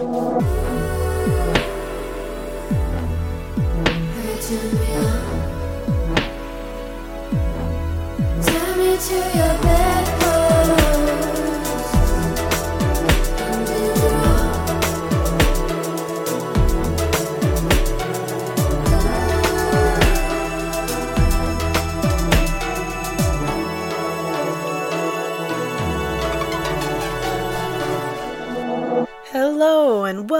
[0.00, 0.40] Hello
[9.12, 9.79] and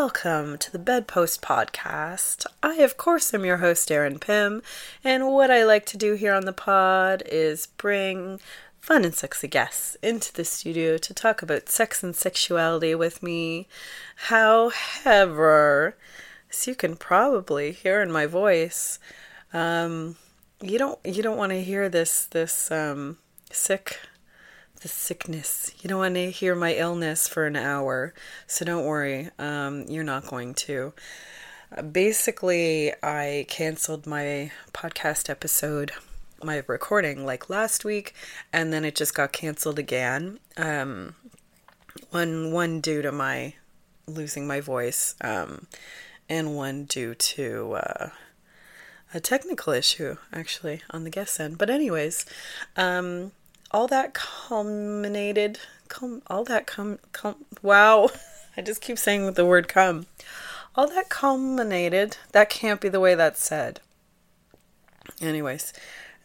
[0.00, 2.46] welcome to the Bedpost Podcast.
[2.62, 4.62] I, of course, am your host, Erin Pym,
[5.04, 8.40] and what I like to do here on the pod is bring
[8.80, 13.68] fun and sexy guests into the studio to talk about sex and sexuality with me.
[14.16, 15.96] However,
[16.48, 18.98] as you can probably hear in my voice,
[19.52, 20.16] um,
[20.62, 23.18] you don't you don't want to hear this this um,
[23.51, 24.01] sick
[24.80, 25.73] the sickness.
[25.80, 28.15] You don't want to hear my illness for an hour,
[28.47, 29.29] so don't worry.
[29.38, 30.93] Um, you're not going to.
[31.77, 35.93] Uh, basically, I canceled my podcast episode,
[36.43, 38.15] my recording, like last week,
[38.52, 40.41] and then it just got canceled again.
[40.57, 41.15] Um,
[42.10, 43.54] one one due to my
[44.07, 45.66] losing my voice, um,
[46.29, 47.74] and one due to.
[47.74, 48.10] Uh,
[49.13, 52.24] a technical issue actually on the guest end but anyways
[52.76, 53.32] um
[53.71, 55.59] all that culminated
[56.29, 58.09] all that come come wow.
[58.57, 60.07] I just keep saying the word come
[60.74, 63.80] all that culminated that can't be the way that's said.
[65.21, 65.72] Anyways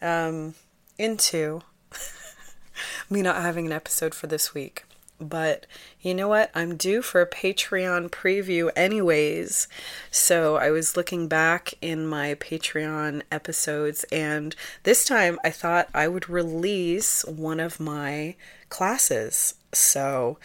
[0.02, 0.54] um
[0.98, 1.62] into
[3.10, 4.84] me not having an episode for this week
[5.20, 5.66] but
[6.00, 6.50] you know what?
[6.54, 9.68] I'm due for a Patreon preview, anyways.
[10.10, 16.08] So I was looking back in my Patreon episodes, and this time I thought I
[16.08, 18.36] would release one of my
[18.68, 19.54] classes.
[19.72, 20.38] So,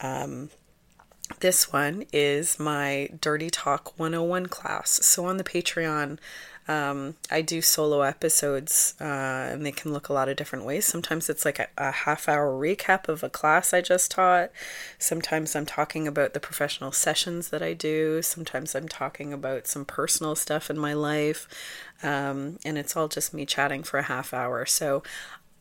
[0.00, 0.50] um,
[1.40, 5.04] this one is my Dirty Talk 101 class.
[5.04, 6.18] So on the Patreon,
[6.68, 10.84] um, I do solo episodes, uh, and they can look a lot of different ways.
[10.84, 14.50] Sometimes it's like a, a, half hour recap of a class I just taught.
[14.98, 18.20] Sometimes I'm talking about the professional sessions that I do.
[18.20, 21.46] Sometimes I'm talking about some personal stuff in my life.
[22.02, 24.66] Um, and it's all just me chatting for a half hour.
[24.66, 25.04] So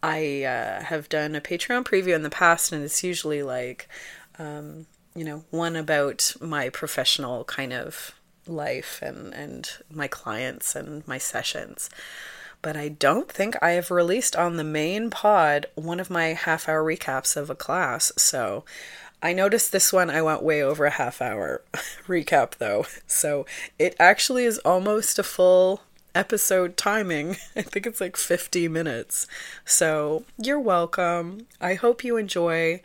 [0.02, 3.88] I uh, have done a Patreon preview in the past, and it's usually like,
[4.40, 8.15] um, you know, one about my professional kind of
[8.48, 11.90] life and, and my clients and my sessions.
[12.62, 16.68] But I don't think I have released on the main pod one of my half
[16.68, 18.12] hour recaps of a class.
[18.18, 18.64] So
[19.22, 21.62] I noticed this one I went way over a half hour
[22.08, 22.86] recap though.
[23.08, 23.46] So
[23.78, 25.82] it actually is almost a full
[26.16, 27.38] episode timing.
[27.56, 29.28] I think it's like 50 minutes.
[29.66, 31.46] So you're welcome.
[31.62, 32.82] I hope you enjoy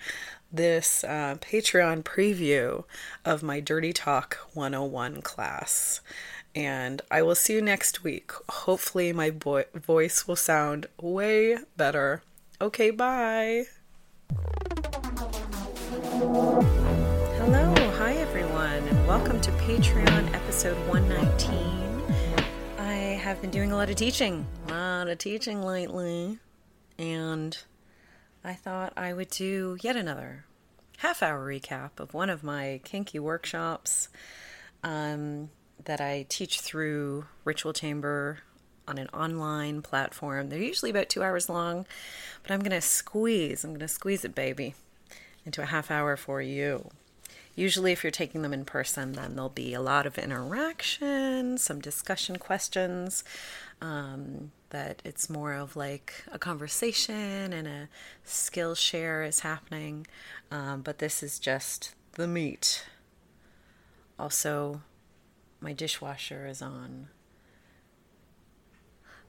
[0.53, 2.85] this uh, Patreon preview
[3.25, 6.01] of my Dirty Talk 101 class.
[6.55, 8.33] And I will see you next week.
[8.49, 12.23] Hopefully, my voice will sound way better.
[12.61, 13.67] Okay, bye.
[17.39, 22.03] Hello, hi everyone, and welcome to Patreon episode 119.
[22.79, 26.39] I have been doing a lot of teaching, a lot of teaching lately,
[26.99, 27.57] and
[28.43, 30.45] I thought I would do yet another
[30.99, 34.09] half hour recap of one of my kinky workshops
[34.83, 35.51] um,
[35.85, 38.41] that I teach through Ritual Chamber
[38.87, 40.49] on an online platform.
[40.49, 41.87] They're usually about two hours long,
[42.43, 44.75] but I'm going to squeeze, I'm going to squeeze it, baby,
[45.47, 46.91] into a half hour for you.
[47.55, 51.81] Usually, if you're taking them in person, then there'll be a lot of interaction, some
[51.81, 53.25] discussion questions.
[53.81, 57.89] Um, that it's more of like a conversation and a
[58.25, 60.07] skill share is happening.
[60.51, 62.85] Um, but this is just the meat.
[64.19, 64.83] Also,
[65.61, 67.09] my dishwasher is on.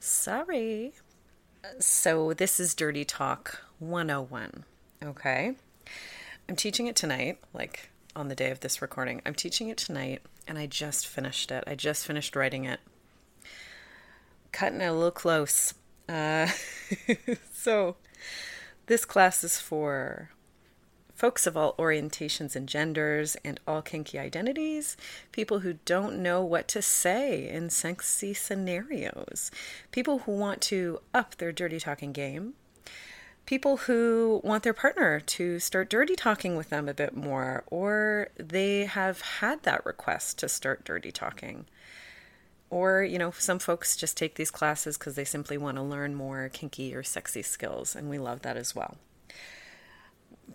[0.00, 0.92] Sorry.
[1.78, 4.64] So, this is Dirty Talk 101.
[5.04, 5.54] Okay.
[6.48, 9.22] I'm teaching it tonight, like on the day of this recording.
[9.24, 11.64] I'm teaching it tonight, and I just finished it.
[11.66, 12.80] I just finished writing it
[14.52, 15.74] cutting it a little close.
[16.08, 16.48] Uh,
[17.52, 17.96] so,
[18.86, 20.30] this class is for
[21.22, 24.96] folks of all orientations and genders and all kinky identities,
[25.30, 29.52] people who don't know what to say in sexy scenarios,
[29.92, 32.54] people who want to up their dirty talking game,
[33.46, 38.28] people who want their partner to start dirty talking with them a bit more, or
[38.36, 41.66] they have had that request to start dirty talking.
[42.72, 46.14] Or, you know, some folks just take these classes because they simply want to learn
[46.14, 48.96] more kinky or sexy skills, and we love that as well.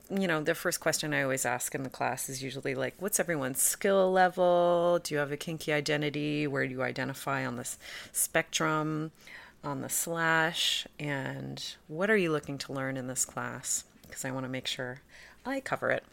[0.09, 3.19] you know, the first question I always ask in the class is usually like, what's
[3.19, 4.99] everyone's skill level?
[5.03, 6.47] Do you have a kinky identity?
[6.47, 7.77] Where do you identify on this
[8.11, 9.11] spectrum,
[9.63, 10.87] on the slash?
[10.97, 13.83] And what are you looking to learn in this class?
[14.07, 15.01] Because I want to make sure
[15.45, 16.03] I cover it.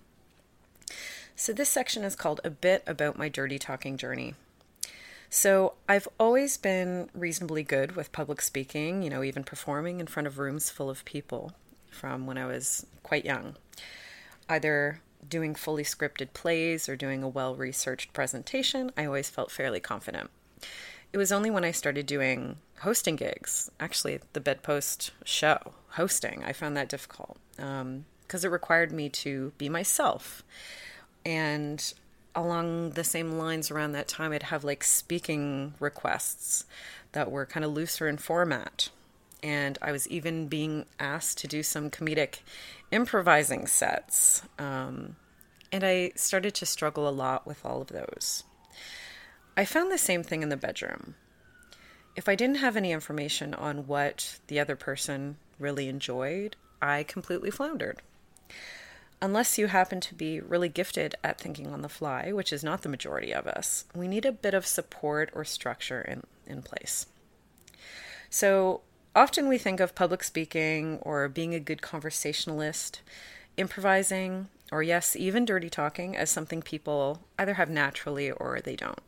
[1.34, 4.34] So, this section is called A Bit About My Dirty Talking Journey.
[5.36, 10.28] So, I've always been reasonably good with public speaking, you know, even performing in front
[10.28, 11.54] of rooms full of people
[11.90, 13.56] from when I was quite young.
[14.48, 19.80] Either doing fully scripted plays or doing a well researched presentation, I always felt fairly
[19.80, 20.30] confident.
[21.12, 26.52] It was only when I started doing hosting gigs, actually, the bedpost show, hosting, I
[26.52, 30.44] found that difficult because um, it required me to be myself.
[31.26, 31.92] And
[32.34, 36.64] along the same lines around that time, I'd have like speaking requests
[37.12, 38.90] that were kind of looser in format.
[39.42, 42.40] And I was even being asked to do some comedic
[42.90, 44.42] improvising sets.
[44.58, 45.16] Um,
[45.70, 48.44] and I started to struggle a lot with all of those.
[49.56, 51.14] I found the same thing in the bedroom.
[52.16, 57.50] If I didn't have any information on what the other person really enjoyed, I completely
[57.50, 58.00] floundered
[59.24, 62.82] unless you happen to be really gifted at thinking on the fly, which is not
[62.82, 67.06] the majority of us, we need a bit of support or structure in, in place.
[68.28, 68.82] So
[69.16, 73.00] often we think of public speaking or being a good conversationalist,
[73.56, 79.00] improvising, or yes, even dirty talking as something people either have naturally or they don't.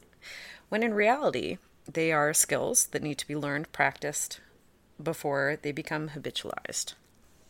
[0.71, 1.59] When in reality,
[1.93, 4.41] they are skills that need to be learned, practiced
[5.03, 6.95] before they become habitualized.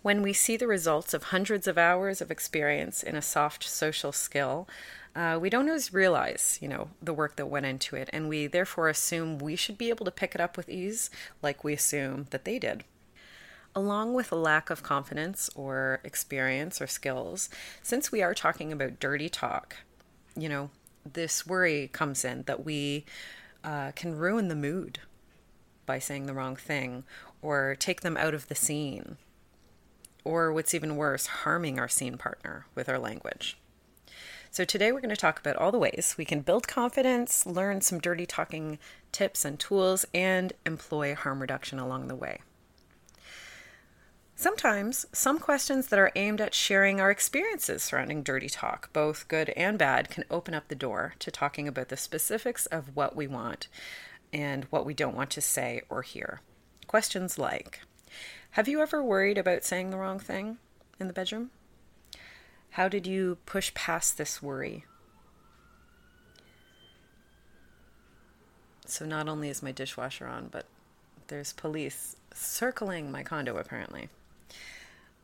[0.03, 4.13] When we see the results of hundreds of hours of experience in a soft social
[4.13, 4.69] skill,
[5.17, 8.47] uh, we don't always realize, you know, the work that went into it, and we
[8.47, 11.11] therefore assume we should be able to pick it up with ease,
[11.43, 12.85] like we assume that they did.
[13.75, 17.49] Along with a lack of confidence or experience or skills,
[17.83, 19.77] since we are talking about dirty talk,
[20.37, 20.71] you know,
[21.05, 23.05] this worry comes in that we
[23.65, 25.01] uh, can ruin the mood
[25.87, 27.05] by saying the wrong thing
[27.43, 29.17] or take them out of the scene
[30.27, 33.57] or what's even worse, harming our scene partner with our language.
[34.51, 37.81] So, today we're going to talk about all the ways we can build confidence, learn
[37.81, 38.79] some dirty talking
[39.13, 42.41] tips and tools, and employ harm reduction along the way.
[44.35, 49.51] Sometimes, some questions that are aimed at sharing our experiences surrounding dirty talk, both good
[49.51, 53.27] and bad, can open up the door to talking about the specifics of what we
[53.27, 53.69] want
[54.33, 56.41] and what we don't want to say or hear.
[56.87, 57.81] Questions like
[58.57, 60.57] have you ever worried about saying the wrong thing
[60.99, 61.51] in the bedroom?
[62.71, 64.87] How did you push past this worry?
[68.87, 70.65] So, not only is my dishwasher on, but
[71.27, 74.09] there's police circling my condo apparently.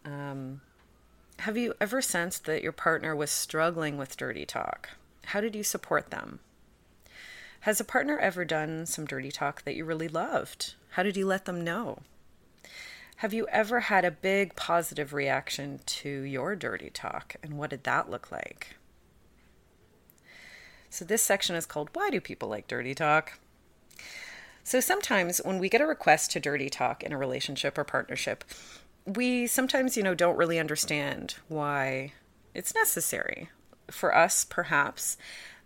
[0.05, 0.61] Um,
[1.38, 4.90] have you ever sensed that your partner was struggling with dirty talk?
[5.25, 6.40] How did you support them?
[7.61, 10.75] Has a partner ever done some dirty talk that you really loved?
[10.90, 12.00] How did you let them know?
[13.22, 17.84] Have you ever had a big positive reaction to your dirty talk, and what did
[17.84, 18.74] that look like?
[20.90, 23.38] So, this section is called Why Do People Like Dirty Talk?
[24.64, 28.42] So, sometimes when we get a request to dirty talk in a relationship or partnership,
[29.06, 32.14] we sometimes, you know, don't really understand why
[32.54, 33.50] it's necessary.
[33.88, 35.16] For us, perhaps,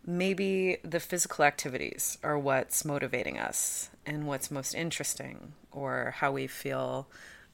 [0.04, 6.46] maybe the physical activities are what's motivating us and what's most interesting, or how we
[6.46, 7.08] feel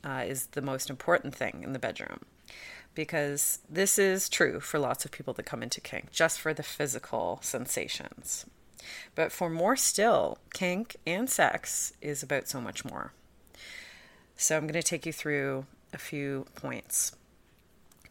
[0.05, 2.21] uh, is the most important thing in the bedroom.
[2.95, 6.63] Because this is true for lots of people that come into kink, just for the
[6.63, 8.45] physical sensations.
[9.15, 13.13] But for more still, kink and sex is about so much more.
[14.37, 17.13] So I'm going to take you through a few points.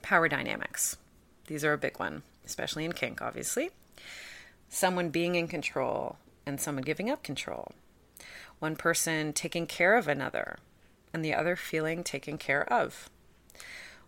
[0.02, 0.98] Power dynamics.
[1.48, 3.70] These are a big one, especially in kink, obviously.
[4.70, 7.74] Someone being in control and someone giving up control.
[8.60, 10.58] One person taking care of another
[11.14, 13.10] and the other feeling taken care of.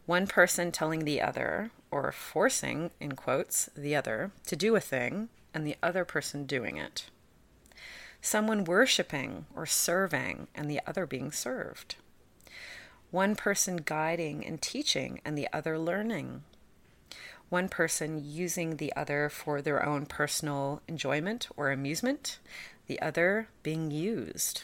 [0.06, 5.30] One person telling the other, or forcing, in quotes, the other to do a thing,
[5.54, 7.06] and the other person doing it.
[8.22, 11.96] Someone worshiping or serving, and the other being served.
[13.12, 16.44] One person guiding and teaching, and the other learning.
[17.50, 22.40] One person using the other for their own personal enjoyment or amusement,
[22.88, 24.64] the other being used.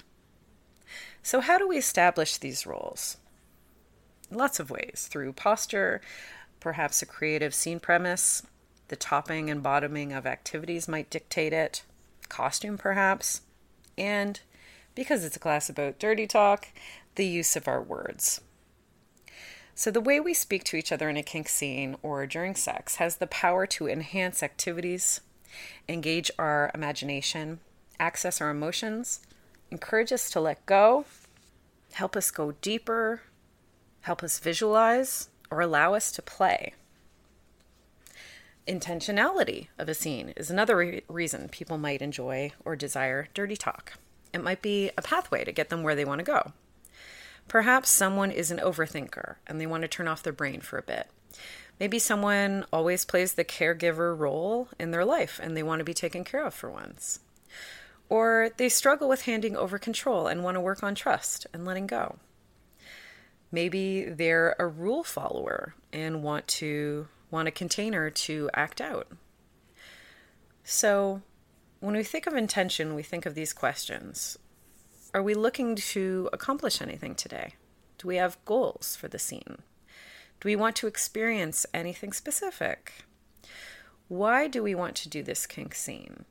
[1.21, 3.17] So, how do we establish these roles?
[4.31, 6.01] Lots of ways through posture,
[6.59, 8.43] perhaps a creative scene premise,
[8.87, 11.83] the topping and bottoming of activities might dictate it,
[12.27, 13.41] costume perhaps,
[13.97, 14.39] and
[14.95, 16.67] because it's a class about dirty talk,
[17.15, 18.41] the use of our words.
[19.75, 22.95] So, the way we speak to each other in a kink scene or during sex
[22.95, 25.21] has the power to enhance activities,
[25.87, 27.59] engage our imagination,
[27.99, 29.21] access our emotions,
[29.71, 31.05] encourage us to let go,
[31.93, 33.21] help us go deeper,
[34.01, 36.73] help us visualize, or allow us to play.
[38.67, 43.93] Intentionality of a scene is another re- reason people might enjoy or desire dirty talk.
[44.31, 46.53] It might be a pathway to get them where they want to go.
[47.47, 50.83] Perhaps someone is an overthinker and they want to turn off their brain for a
[50.83, 51.07] bit.
[51.79, 55.93] Maybe someone always plays the caregiver role in their life and they want to be
[55.95, 57.21] taken care of for once.
[58.09, 61.87] Or they struggle with handing over control and want to work on trust and letting
[61.87, 62.17] go.
[63.51, 69.07] Maybe they're a rule follower and want to want a container to act out.
[70.63, 71.21] So,
[71.79, 74.37] when we think of intention, we think of these questions
[75.11, 77.55] are we looking to accomplish anything today?
[77.97, 79.57] Do we have goals for the scene?
[80.39, 83.05] Do we want to experience anything specific?
[84.07, 86.25] Why do we want to do this kink scene?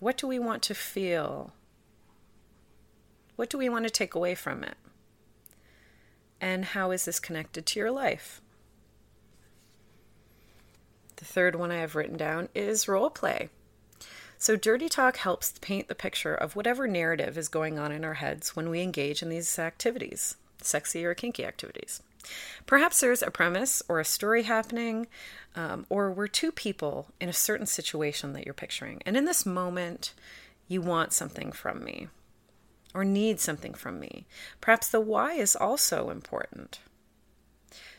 [0.00, 1.52] What do we want to feel?
[3.36, 4.76] What do we want to take away from it?
[6.40, 8.40] And how is this connected to your life?
[11.16, 13.50] The third one I have written down is role play.
[14.38, 18.14] So, dirty talk helps paint the picture of whatever narrative is going on in our
[18.14, 22.02] heads when we engage in these activities, sexy or kinky activities.
[22.66, 25.06] Perhaps there's a premise or a story happening,
[25.56, 29.02] um, or we're two people in a certain situation that you're picturing.
[29.04, 30.14] And in this moment,
[30.68, 32.08] you want something from me
[32.94, 34.26] or need something from me.
[34.60, 36.80] Perhaps the why is also important.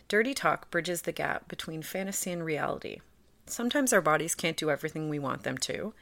[0.08, 3.00] Dirty talk bridges the gap between fantasy and reality.
[3.46, 5.94] Sometimes our bodies can't do everything we want them to,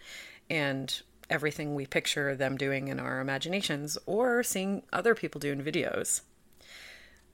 [0.49, 5.63] and everything we picture them doing in our imaginations or seeing other people do in
[5.63, 6.21] videos.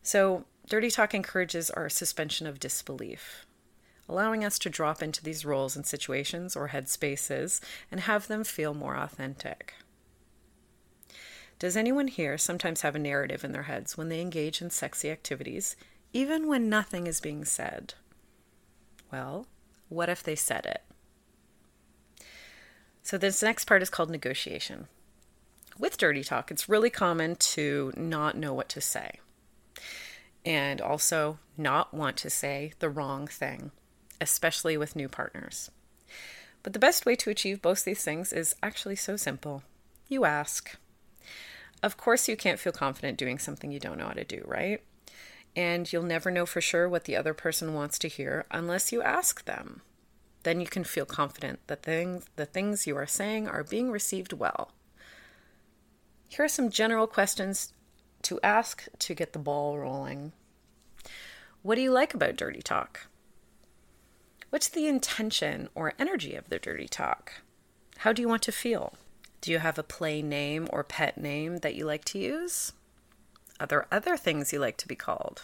[0.02, 3.46] So, Dirty Talk encourages our suspension of disbelief,
[4.10, 8.74] allowing us to drop into these roles and situations or headspaces and have them feel
[8.74, 9.76] more authentic.
[11.60, 15.12] Does anyone here sometimes have a narrative in their heads when they engage in sexy
[15.12, 15.76] activities,
[16.14, 17.94] even when nothing is being said?
[19.12, 19.46] Well,
[19.88, 22.26] what if they said it?
[23.04, 24.88] So, this next part is called negotiation.
[25.78, 29.20] With dirty talk, it's really common to not know what to say
[30.46, 33.72] and also not want to say the wrong thing,
[34.22, 35.72] especially with new partners.
[36.64, 39.64] But the best way to achieve both these things is actually so simple
[40.08, 40.78] you ask.
[41.82, 44.82] Of course, you can't feel confident doing something you don't know how to do, right?
[45.56, 49.02] And you'll never know for sure what the other person wants to hear unless you
[49.02, 49.82] ask them.
[50.44, 54.34] Then you can feel confident that things, the things you are saying are being received
[54.34, 54.72] well.
[56.30, 57.74] Here are some general questions
[58.26, 60.32] to ask to get the ball rolling.
[61.62, 63.08] What do you like about dirty talk?
[64.50, 67.34] What's the intention or energy of the dirty talk?
[67.98, 68.94] How do you want to feel?
[69.42, 72.74] Do you have a play name or pet name that you like to use?
[73.60, 75.44] Are there other things you like to be called?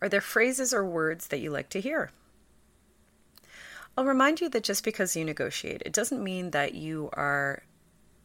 [0.00, 2.10] Are there phrases or words that you like to hear?
[3.96, 7.62] I'll remind you that just because you negotiate, it doesn't mean that you are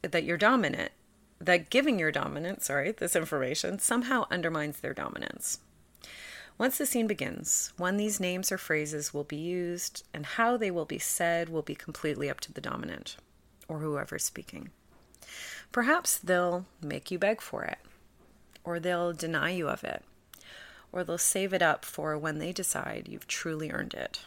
[0.01, 0.91] that you're dominant.
[1.41, 5.59] That giving your dominance, sorry, this information somehow undermines their dominance.
[6.57, 10.69] Once the scene begins, when these names or phrases will be used and how they
[10.69, 13.15] will be said will be completely up to the dominant
[13.69, 14.69] or whoever's speaking.
[15.71, 17.77] Perhaps they'll make you beg for it,
[18.65, 20.03] or they'll deny you of it,
[20.91, 24.23] or they'll save it up for when they decide you've truly earned it.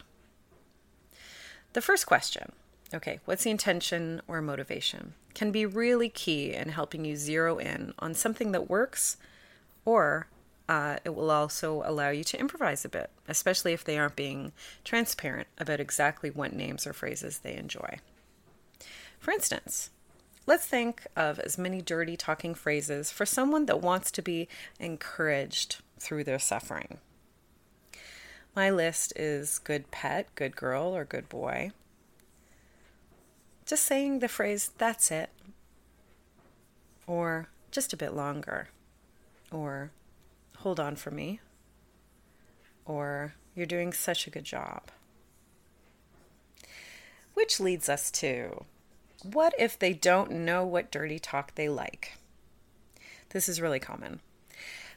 [1.73, 2.53] The first question,
[2.93, 7.93] okay, what's the intention or motivation, can be really key in helping you zero in
[7.99, 9.17] on something that works,
[9.85, 10.27] or
[10.69, 14.51] uh, it will also allow you to improvise a bit, especially if they aren't being
[14.83, 17.99] transparent about exactly what names or phrases they enjoy.
[19.19, 19.89] For instance,
[20.45, 24.47] let's think of as many dirty talking phrases for someone that wants to be
[24.79, 26.99] encouraged through their suffering.
[28.55, 31.71] My list is good pet, good girl, or good boy.
[33.65, 35.29] Just saying the phrase, that's it,
[37.07, 38.67] or just a bit longer,
[39.51, 39.91] or
[40.57, 41.39] hold on for me,
[42.85, 44.91] or you're doing such a good job.
[47.33, 48.65] Which leads us to
[49.23, 52.17] what if they don't know what dirty talk they like?
[53.29, 54.19] This is really common.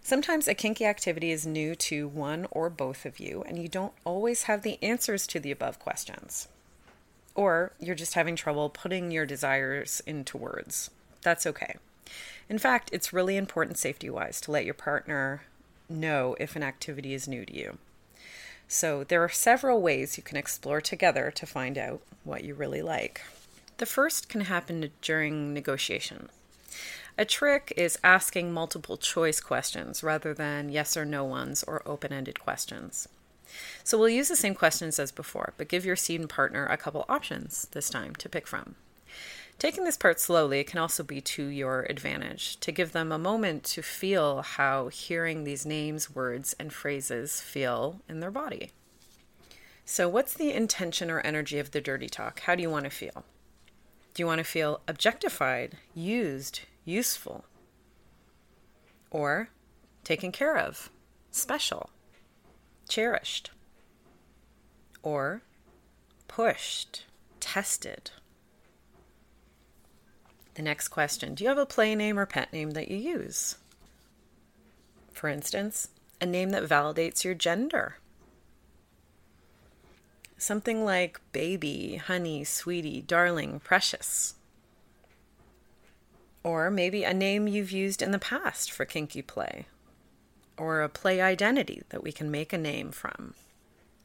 [0.03, 3.93] Sometimes a kinky activity is new to one or both of you, and you don't
[4.05, 6.49] always have the answers to the above questions.
[7.37, 10.91] Or you're just having trouble putting your desires into words.
[11.23, 11.77] That's okay.
[12.49, 15.43] In fact, it's really important safety wise to let your partner
[15.89, 17.79] know if an activity is new to you.
[18.69, 22.83] So, there are several ways you can explore together to find out what you really
[22.83, 23.23] like.
[23.79, 26.31] The first can happen during negotiation.
[27.19, 32.13] A trick is asking multiple choice questions rather than yes or no ones or open
[32.13, 33.09] ended questions.
[33.85, 37.05] So we'll use the same questions as before, but give your student partner a couple
[37.09, 38.77] options this time to pick from.
[39.59, 43.65] Taking this part slowly can also be to your advantage, to give them a moment
[43.65, 48.73] to feel how hearing these names, words, and phrases feel in their body.
[49.87, 52.41] So, what's the intention or energy of the dirty talk?
[52.41, 53.25] How do you want to feel?
[54.13, 57.47] Do you want to feel objectified, used, useful,
[59.11, 59.49] or
[60.05, 60.91] taken care of,
[61.31, 61.91] special,
[62.89, 63.51] cherished,
[65.03, 65.43] or
[66.29, 67.05] pushed,
[67.41, 68.11] tested?
[70.55, 73.57] The next question Do you have a play name or pet name that you use?
[75.13, 75.89] For instance,
[76.21, 77.97] a name that validates your gender.
[80.39, 84.35] Something like baby, honey, sweetie, darling, precious.
[86.43, 89.67] Or maybe a name you've used in the past for kinky play.
[90.59, 93.35] Or a play identity that we can make a name from.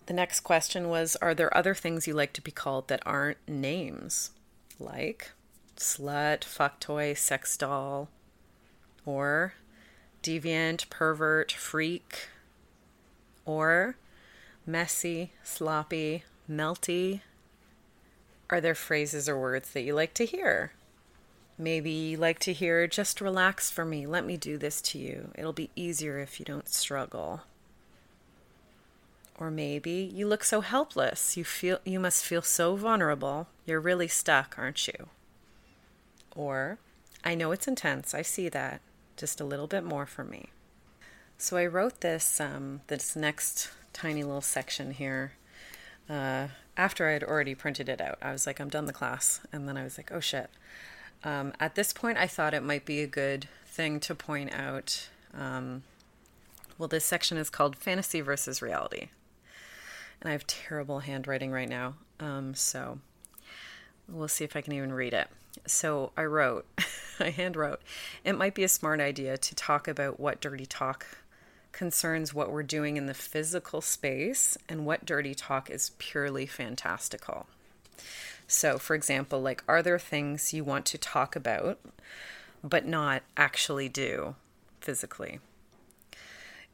[0.08, 3.38] The next question was Are there other things you like to be called that aren't
[3.48, 4.31] names?
[4.79, 5.31] Like
[5.77, 8.10] slut, fuck toy, sex doll,
[9.05, 9.53] or
[10.22, 12.27] deviant, pervert, freak,
[13.46, 13.96] or
[14.65, 17.22] messy, sloppy, melty?
[18.50, 20.74] Are there phrases or words that you like to hear?
[21.58, 25.31] Maybe you like to hear, just relax for me, let me do this to you.
[25.36, 27.41] It'll be easier if you don't struggle.
[29.38, 33.48] Or maybe you look so helpless, you feel you must feel so vulnerable.
[33.65, 35.10] You're really stuck, aren't you?
[36.36, 36.77] Or
[37.24, 38.81] I know it's intense, I see that.
[39.17, 40.50] Just a little bit more for me.
[41.38, 45.34] So I wrote this um, this next tiny little section here
[46.10, 48.17] uh, after I had already printed it out.
[48.22, 50.50] I was like, I'm done the class, and then I was like, oh shit.
[51.24, 55.10] Um, at this point, I thought it might be a good thing to point out.
[55.38, 55.84] Um,
[56.77, 59.10] well, this section is called Fantasy versus Reality.
[60.20, 61.96] And I have terrible handwriting right now.
[62.20, 63.00] Um, so
[64.07, 65.27] we'll see if I can even read it.
[65.68, 66.66] So I wrote,
[67.20, 67.81] I hand wrote,
[68.24, 71.05] it might be a smart idea to talk about what dirty talk
[71.72, 77.48] concerns what we're doing in the physical space and what dirty talk is purely fantastical.
[78.51, 81.79] So, for example, like, are there things you want to talk about
[82.61, 84.35] but not actually do
[84.81, 85.40] physically?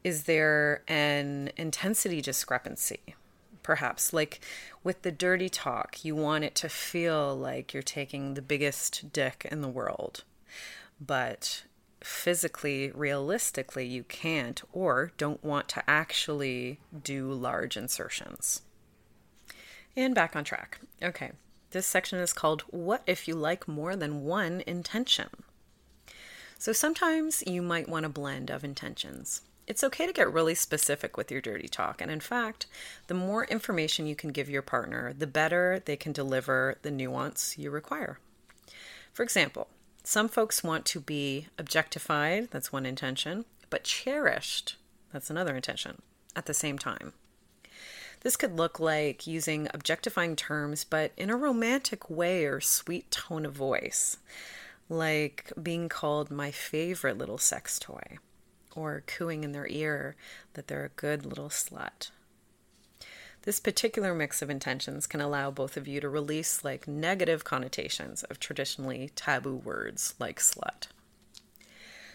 [0.02, 3.14] Is there an intensity discrepancy?
[3.62, 4.40] Perhaps, like
[4.82, 9.46] with the dirty talk, you want it to feel like you're taking the biggest dick
[9.48, 10.24] in the world.
[11.00, 11.62] But
[12.00, 18.62] physically, realistically, you can't or don't want to actually do large insertions.
[19.94, 20.80] And back on track.
[21.00, 21.30] Okay,
[21.70, 25.28] this section is called What If You Like More Than One Intention?
[26.58, 29.42] So sometimes you might want a blend of intentions.
[29.66, 32.00] It's okay to get really specific with your dirty talk.
[32.00, 32.66] And in fact,
[33.06, 37.56] the more information you can give your partner, the better they can deliver the nuance
[37.58, 38.18] you require.
[39.12, 39.68] For example,
[40.02, 44.76] some folks want to be objectified, that's one intention, but cherished,
[45.12, 46.00] that's another intention,
[46.34, 47.12] at the same time.
[48.20, 53.46] This could look like using objectifying terms, but in a romantic way or sweet tone
[53.46, 54.16] of voice,
[54.88, 58.18] like being called my favorite little sex toy
[58.74, 60.16] or cooing in their ear
[60.54, 62.10] that they're a good little slut.
[63.42, 68.22] This particular mix of intentions can allow both of you to release like negative connotations
[68.24, 70.88] of traditionally taboo words like slut.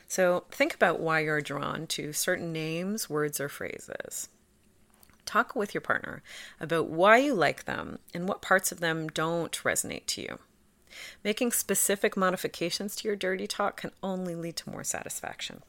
[0.07, 4.29] So think about why you're drawn to certain names, words, or phrases.
[5.25, 6.21] Talk with your partner
[6.59, 10.39] about why you like them and what parts of them don't resonate to you.
[11.23, 15.63] Making specific modifications to your dirty talk can only lead to more satisfaction.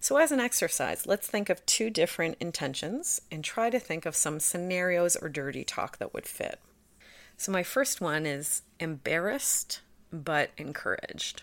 [0.00, 4.16] So, as an exercise, let's think of two different intentions and try to think of
[4.16, 6.58] some scenarios or dirty talk that would fit.
[7.36, 9.80] So, my first one is embarrassed
[10.12, 11.42] but encouraged.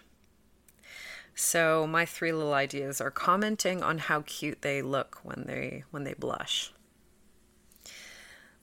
[1.35, 6.03] So, my three little ideas are commenting on how cute they look when they when
[6.03, 6.73] they blush.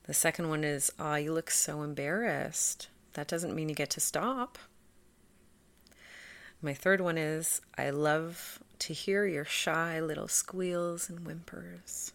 [0.06, 3.90] The second one is, "Ah, oh, you look so embarrassed." That doesn't mean you get
[3.90, 4.58] to stop.
[6.62, 12.12] My third one is, "I love to hear your shy little squeals and whimpers.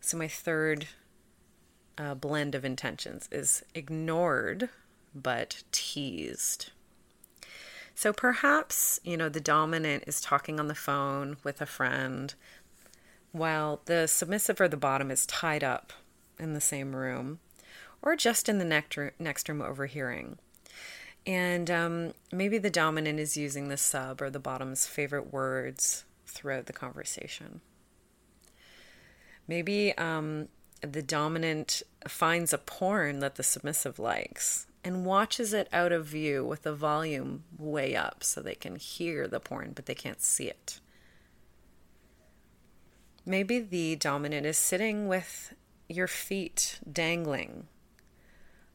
[0.00, 0.88] So, my third
[1.98, 4.68] uh, blend of intentions is ignored
[5.14, 6.70] but teased.
[7.94, 12.34] So perhaps, you know, the dominant is talking on the phone with a friend
[13.32, 15.92] while the submissive or the bottom is tied up
[16.38, 17.38] in the same room
[18.02, 18.64] or just in the
[19.18, 20.38] next room overhearing.
[21.26, 26.66] And um, maybe the dominant is using the sub or the bottom's favorite words throughout
[26.66, 27.60] the conversation.
[29.48, 30.48] Maybe um,
[30.82, 36.44] the dominant finds a porn that the submissive likes and watches it out of view
[36.44, 40.44] with the volume way up so they can hear the porn, but they can't see
[40.44, 40.78] it.
[43.28, 45.52] Maybe the dominant is sitting with
[45.88, 47.66] your feet dangling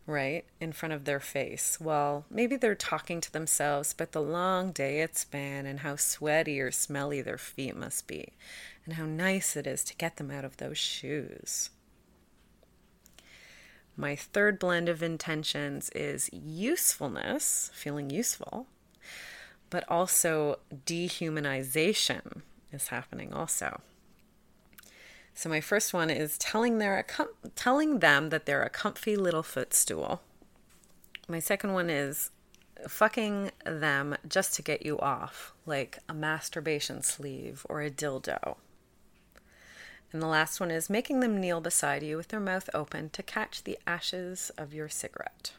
[0.05, 1.79] right in front of their face.
[1.79, 6.59] Well, maybe they're talking to themselves about the long day it's been and how sweaty
[6.59, 8.33] or smelly their feet must be,
[8.85, 11.69] and how nice it is to get them out of those shoes.
[13.95, 18.67] My third blend of intentions is usefulness, feeling useful,
[19.69, 22.41] but also dehumanization
[22.73, 23.81] is happening also.
[25.33, 27.05] So my first one is telling their
[27.55, 30.21] telling them that they're a comfy little footstool.
[31.27, 32.31] My second one is
[32.87, 38.57] fucking them just to get you off, like a masturbation sleeve or a dildo.
[40.11, 43.23] And the last one is making them kneel beside you with their mouth open to
[43.23, 45.53] catch the ashes of your cigarette.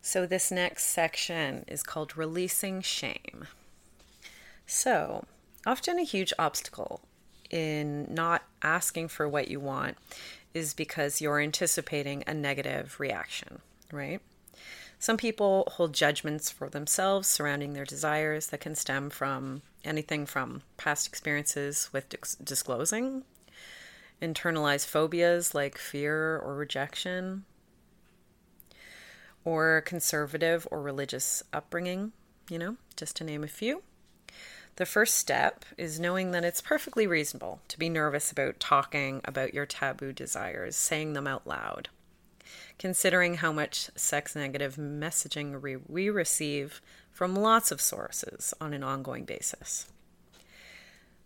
[0.00, 3.48] So, this next section is called releasing shame.
[4.66, 5.24] So,
[5.66, 7.00] often a huge obstacle
[7.50, 9.96] in not asking for what you want
[10.54, 13.60] is because you're anticipating a negative reaction,
[13.92, 14.20] right?
[14.98, 20.62] Some people hold judgments for themselves surrounding their desires that can stem from anything from
[20.76, 23.22] past experiences with dis- disclosing,
[24.20, 27.44] internalized phobias like fear or rejection,
[29.44, 32.12] or conservative or religious upbringing,
[32.50, 33.82] you know, just to name a few.
[34.78, 39.52] The first step is knowing that it's perfectly reasonable to be nervous about talking about
[39.52, 41.88] your taboo desires, saying them out loud.
[42.78, 48.84] Considering how much sex negative messaging we, we receive from lots of sources on an
[48.84, 49.88] ongoing basis.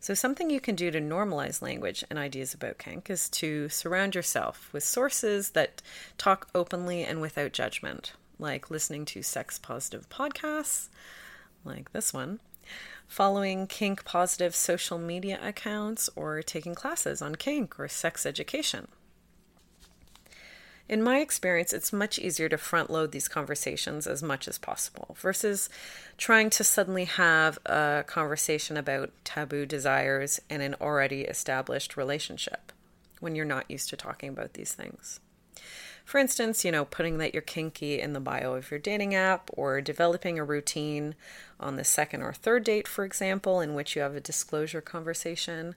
[0.01, 4.15] So, something you can do to normalize language and ideas about kink is to surround
[4.15, 5.83] yourself with sources that
[6.17, 10.89] talk openly and without judgment, like listening to sex positive podcasts,
[11.67, 12.41] like this one,
[13.13, 18.89] following kink positive social media accounts, or taking classes on kink or sex education.
[20.89, 25.15] In my experience, it's much easier to front load these conversations as much as possible
[25.21, 25.69] versus
[26.17, 32.73] trying to suddenly have a conversation about taboo desires in an already established relationship
[33.21, 35.21] when you're not used to talking about these things.
[36.05, 39.51] For instance, you know, putting that you're kinky in the bio of your dating app
[39.53, 41.15] or developing a routine
[41.63, 45.75] on the second or third date, for example, in which you have a disclosure conversation.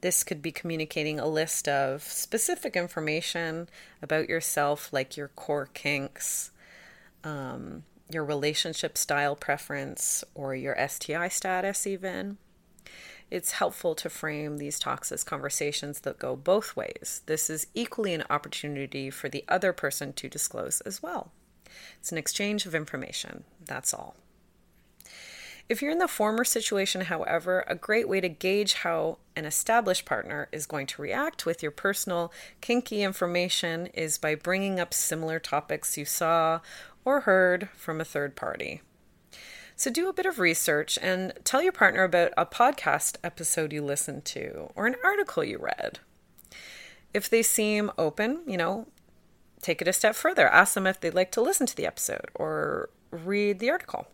[0.00, 3.68] This could be communicating a list of specific information
[4.02, 6.50] about yourself, like your core kinks,
[7.22, 12.36] um, your relationship style preference, or your STI status, even
[13.30, 17.22] it's helpful to frame these talks as conversations that go both ways.
[17.26, 21.32] This is equally an opportunity for the other person to disclose as well.
[21.98, 24.14] It's an exchange of information, that's all.
[25.66, 30.04] If you're in the former situation, however, a great way to gauge how an established
[30.04, 35.38] partner is going to react with your personal kinky information is by bringing up similar
[35.38, 36.60] topics you saw
[37.02, 38.82] or heard from a third party.
[39.74, 43.82] So do a bit of research and tell your partner about a podcast episode you
[43.82, 45.98] listened to or an article you read.
[47.14, 48.86] If they seem open, you know,
[49.62, 50.46] take it a step further.
[50.46, 54.08] Ask them if they'd like to listen to the episode or read the article.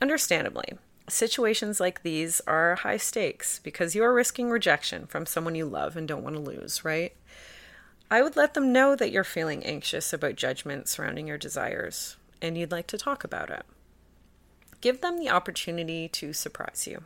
[0.00, 0.78] Understandably,
[1.08, 5.96] situations like these are high stakes because you are risking rejection from someone you love
[5.96, 7.14] and don't want to lose, right?
[8.10, 12.56] I would let them know that you're feeling anxious about judgment surrounding your desires and
[12.56, 13.64] you'd like to talk about it.
[14.80, 17.02] Give them the opportunity to surprise you.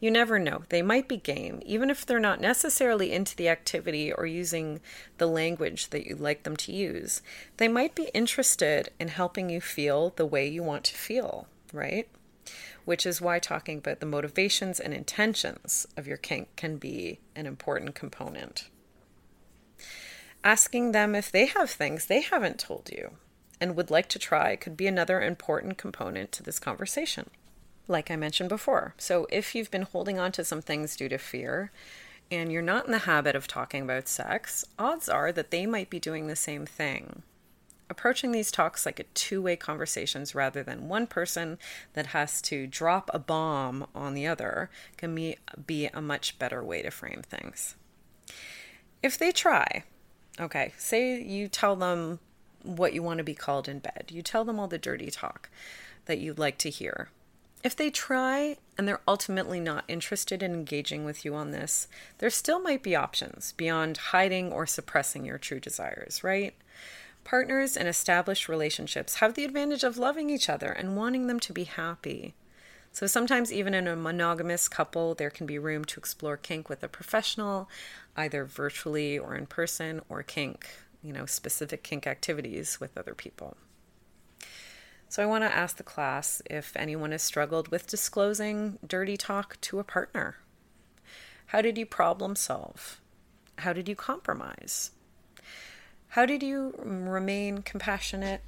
[0.00, 0.64] You never know.
[0.68, 4.80] They might be game, even if they're not necessarily into the activity or using
[5.18, 7.22] the language that you'd like them to use.
[7.58, 12.08] They might be interested in helping you feel the way you want to feel, right?
[12.84, 17.46] Which is why talking about the motivations and intentions of your kink can be an
[17.46, 18.68] important component.
[20.42, 23.12] Asking them if they have things they haven't told you
[23.60, 27.30] and would like to try could be another important component to this conversation.
[27.88, 28.94] Like I mentioned before.
[28.98, 31.70] So, if you've been holding on to some things due to fear
[32.30, 35.90] and you're not in the habit of talking about sex, odds are that they might
[35.90, 37.22] be doing the same thing.
[37.90, 41.58] Approaching these talks like a two way conversations rather than one person
[41.92, 46.62] that has to drop a bomb on the other can be, be a much better
[46.62, 47.76] way to frame things.
[49.02, 49.84] If they try,
[50.40, 52.20] okay, say you tell them
[52.62, 55.50] what you want to be called in bed, you tell them all the dirty talk
[56.06, 57.10] that you'd like to hear.
[57.62, 62.30] If they try and they're ultimately not interested in engaging with you on this, there
[62.30, 66.54] still might be options beyond hiding or suppressing your true desires, right?
[67.24, 71.52] Partners in established relationships have the advantage of loving each other and wanting them to
[71.52, 72.34] be happy.
[72.92, 76.84] So sometimes, even in a monogamous couple, there can be room to explore kink with
[76.84, 77.68] a professional,
[78.16, 80.68] either virtually or in person, or kink,
[81.02, 83.56] you know, specific kink activities with other people.
[85.08, 89.60] So I want to ask the class if anyone has struggled with disclosing dirty talk
[89.62, 90.36] to a partner.
[91.46, 93.00] How did you problem solve?
[93.58, 94.90] How did you compromise?
[96.14, 98.40] How did you remain compassionate,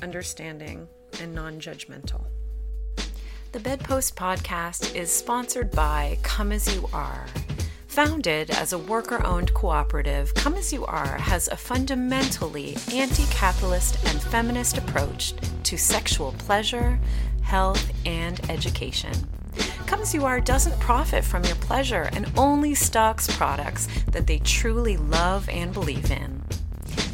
[0.00, 0.86] understanding,
[1.20, 2.22] and non judgmental?
[3.50, 7.26] The Bedpost podcast is sponsored by Come As You Are.
[7.88, 13.96] Founded as a worker owned cooperative, Come As You Are has a fundamentally anti capitalist
[14.06, 17.00] and feminist approach to sexual pleasure,
[17.42, 19.12] health, and education.
[19.86, 24.38] Come As You Are doesn't profit from your pleasure and only stocks products that they
[24.38, 26.44] truly love and believe in.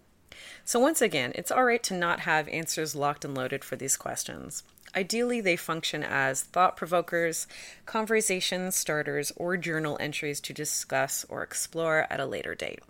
[0.63, 3.97] So, once again, it's all right to not have answers locked and loaded for these
[3.97, 4.63] questions.
[4.95, 7.47] Ideally, they function as thought provokers,
[7.85, 12.81] conversation starters, or journal entries to discuss or explore at a later date.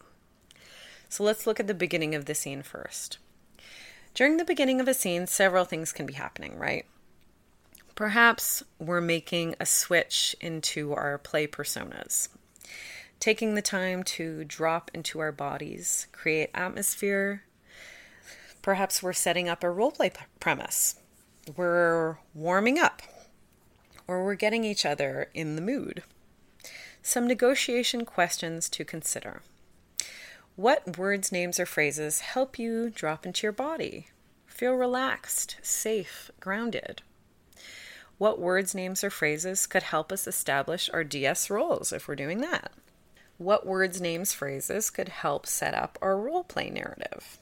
[1.10, 3.18] So, let's look at the beginning of the scene first.
[4.14, 6.86] During the beginning of a scene, several things can be happening, right?
[7.96, 12.30] Perhaps we're making a switch into our play personas,
[13.20, 17.44] taking the time to drop into our bodies, create atmosphere.
[18.62, 20.96] Perhaps we're setting up a roleplay premise.
[21.56, 23.02] We're warming up,
[24.08, 26.04] or we're getting each other in the mood.
[27.04, 29.42] Some negotiation questions to consider.
[30.56, 34.08] What words, names, or phrases help you drop into your body?
[34.46, 37.02] Feel relaxed, safe, grounded.
[38.22, 42.40] What words, names, or phrases could help us establish our DS roles if we're doing
[42.42, 42.72] that?
[43.40, 47.40] What words, names, phrases could help set up our role play narrative?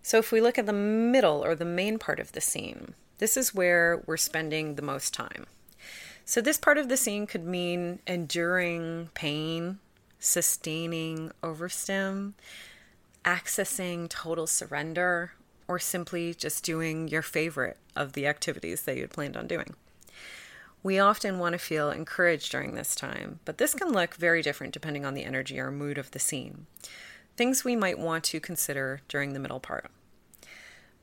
[0.00, 3.36] So, if we look at the middle or the main part of the scene, this
[3.36, 5.44] is where we're spending the most time.
[6.24, 9.78] So, this part of the scene could mean enduring pain,
[10.18, 12.32] sustaining overstim,
[13.26, 15.32] accessing total surrender,
[15.70, 19.76] or simply just doing your favorite of the activities that you had planned on doing.
[20.82, 24.72] We often want to feel encouraged during this time, but this can look very different
[24.72, 26.66] depending on the energy or mood of the scene.
[27.36, 29.92] Things we might want to consider during the middle part.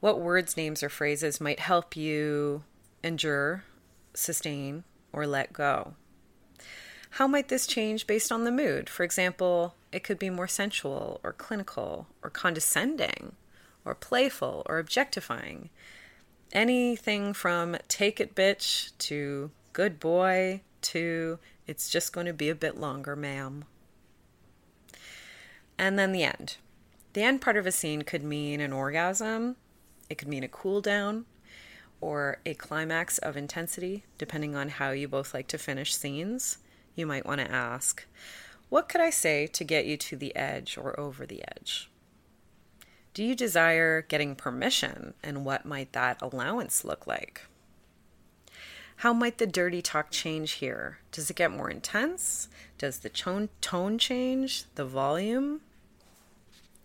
[0.01, 2.63] What words, names, or phrases might help you
[3.01, 3.63] endure,
[4.13, 5.93] sustain, or let go?
[7.11, 8.89] How might this change based on the mood?
[8.89, 13.37] For example, it could be more sensual or clinical or condescending
[13.87, 15.69] or playful or objectifying.
[16.51, 22.55] Anything from take it bitch to good boy to it's just going to be a
[22.55, 23.65] bit longer, ma'am.
[25.77, 26.57] And then the end.
[27.13, 29.55] The end part of a scene could mean an orgasm,
[30.09, 31.25] it could mean a cool down,
[31.99, 36.59] or a climax of intensity, depending on how you both like to finish scenes.
[36.95, 38.05] You might want to ask,
[38.69, 41.89] What could I say to get you to the edge or over the edge?
[43.17, 47.47] Do you desire getting permission, and what might that allowance look like?
[48.97, 50.99] How might the dirty talk change here?
[51.11, 52.47] Does it get more intense?
[52.77, 53.49] Does the tone,
[53.97, 54.65] change?
[54.75, 55.61] The volume?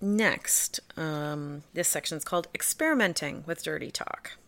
[0.01, 4.39] Next, um, this section is called Experimenting with Dirty Talk.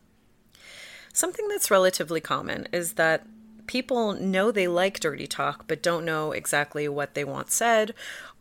[1.13, 3.27] Something that's relatively common is that
[3.67, 7.93] people know they like dirty talk, but don't know exactly what they want said,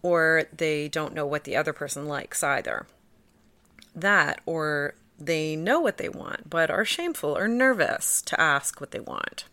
[0.02, 2.88] or they don't know what the other person likes either.
[3.96, 8.92] That, or they know what they want, but are shameful or nervous to ask what
[8.92, 9.46] they want.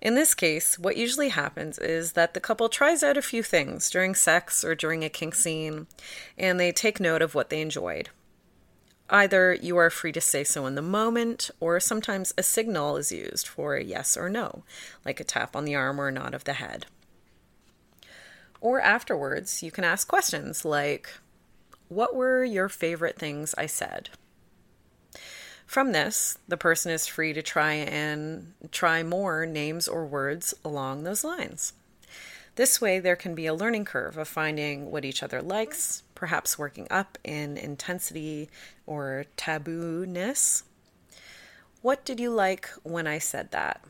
[0.00, 3.90] In this case, what usually happens is that the couple tries out a few things
[3.90, 5.88] during sex or during a kink scene,
[6.38, 8.08] and they take note of what they enjoyed.
[9.10, 13.12] Either you are free to say so in the moment, or sometimes a signal is
[13.12, 14.62] used for a yes or no,
[15.04, 16.86] like a tap on the arm or a nod of the head.
[18.60, 21.10] Or afterwards, you can ask questions like,
[21.90, 24.10] What were your favorite things I said?
[25.66, 31.02] From this, the person is free to try and try more names or words along
[31.02, 31.72] those lines.
[32.54, 36.56] This way, there can be a learning curve of finding what each other likes, perhaps
[36.56, 38.50] working up in intensity
[38.86, 40.62] or taboo-ness.
[41.82, 43.82] What did you like when I said that?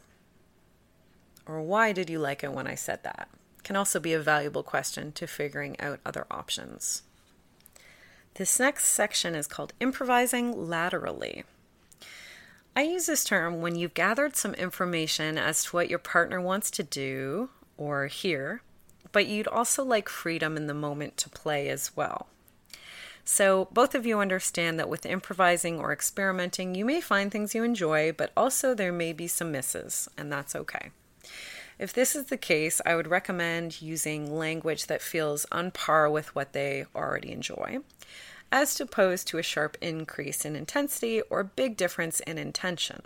[1.44, 3.28] Or why did you like it when I said that?
[3.62, 7.02] Can also be a valuable question to figuring out other options.
[8.34, 11.44] This next section is called improvising laterally.
[12.74, 16.70] I use this term when you've gathered some information as to what your partner wants
[16.72, 18.62] to do or hear,
[19.12, 22.28] but you'd also like freedom in the moment to play as well.
[23.24, 27.62] So, both of you understand that with improvising or experimenting, you may find things you
[27.62, 30.90] enjoy, but also there may be some misses, and that's okay.
[31.80, 36.34] If this is the case, I would recommend using language that feels on par with
[36.34, 37.78] what they already enjoy
[38.52, 43.00] as opposed to a sharp increase in intensity or big difference in intention.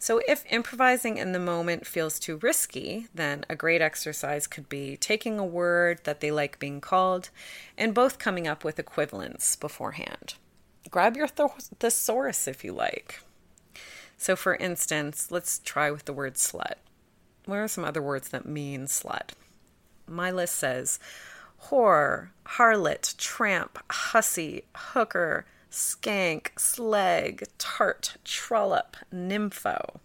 [0.00, 4.96] So, if improvising in the moment feels too risky, then a great exercise could be
[4.96, 7.30] taking a word that they like being called
[7.78, 10.34] and both coming up with equivalents beforehand.
[10.90, 13.20] Grab your thesaurus if you like.
[14.16, 16.78] So, for instance, let's try with the word slut.
[17.46, 19.30] What are some other words that mean slut?
[20.06, 20.98] My list says
[21.64, 30.00] whore, harlot, tramp, hussy, hooker, skank, slag, tart, trollop, nympho.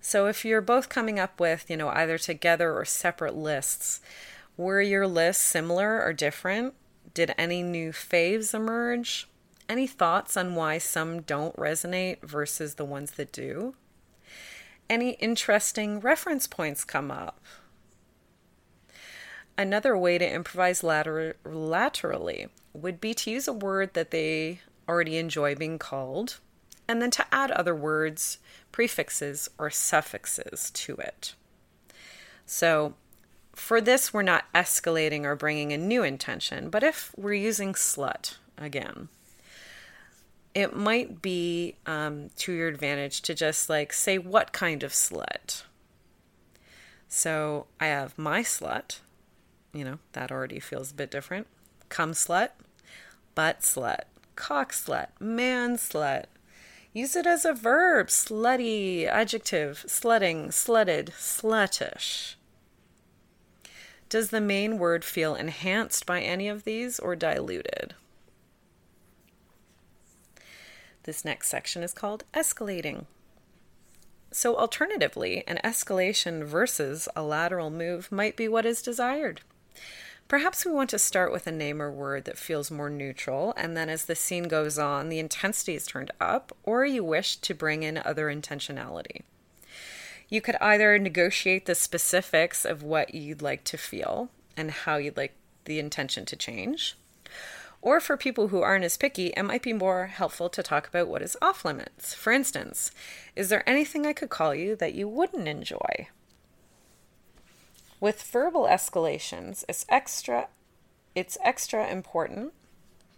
[0.00, 4.00] So if you're both coming up with, you know, either together or separate lists,
[4.56, 6.74] were your lists similar or different?
[7.14, 9.28] Did any new faves emerge?
[9.68, 13.74] Any thoughts on why some don't resonate versus the ones that do?
[14.90, 17.40] Any interesting reference points come up?
[19.56, 25.16] Another way to improvise later- laterally would be to use a word that they already
[25.16, 26.40] enjoy being called,
[26.88, 28.38] and then to add other words,
[28.72, 31.34] prefixes, or suffixes to it.
[32.44, 32.94] So,
[33.54, 38.38] for this, we're not escalating or bringing a new intention, but if we're using slut
[38.58, 39.08] again,
[40.54, 45.62] it might be um, to your advantage to just like say what kind of slut.
[47.08, 49.00] So I have my slut,
[49.72, 51.46] you know, that already feels a bit different.
[51.88, 52.50] Cum slut,
[53.34, 54.02] butt slut,
[54.36, 56.26] cock slut, man slut.
[56.92, 62.34] Use it as a verb slutty, adjective, slutting, slutted, sluttish.
[64.08, 67.94] Does the main word feel enhanced by any of these or diluted?
[71.04, 73.06] This next section is called escalating.
[74.32, 79.40] So, alternatively, an escalation versus a lateral move might be what is desired.
[80.28, 83.76] Perhaps we want to start with a name or word that feels more neutral, and
[83.76, 87.52] then as the scene goes on, the intensity is turned up, or you wish to
[87.52, 89.22] bring in other intentionality.
[90.28, 95.16] You could either negotiate the specifics of what you'd like to feel and how you'd
[95.16, 95.34] like
[95.64, 96.96] the intention to change.
[97.82, 101.08] Or for people who aren't as picky, it might be more helpful to talk about
[101.08, 102.12] what is off limits.
[102.12, 102.90] For instance,
[103.34, 106.08] is there anything I could call you that you wouldn't enjoy?
[107.98, 110.48] With verbal escalations, it's extra
[111.14, 112.52] it's extra important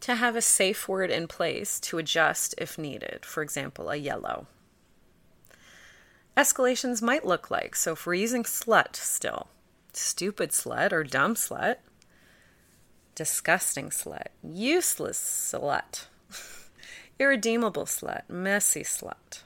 [0.01, 3.25] to have a safe word in place to adjust if needed.
[3.25, 4.47] For example, a yellow.
[6.37, 9.49] Escalations might look like so if we're using slut still,
[9.93, 11.77] stupid slut or dumb slut,
[13.15, 16.07] disgusting slut, useless slut,
[17.19, 19.43] irredeemable slut, messy slut.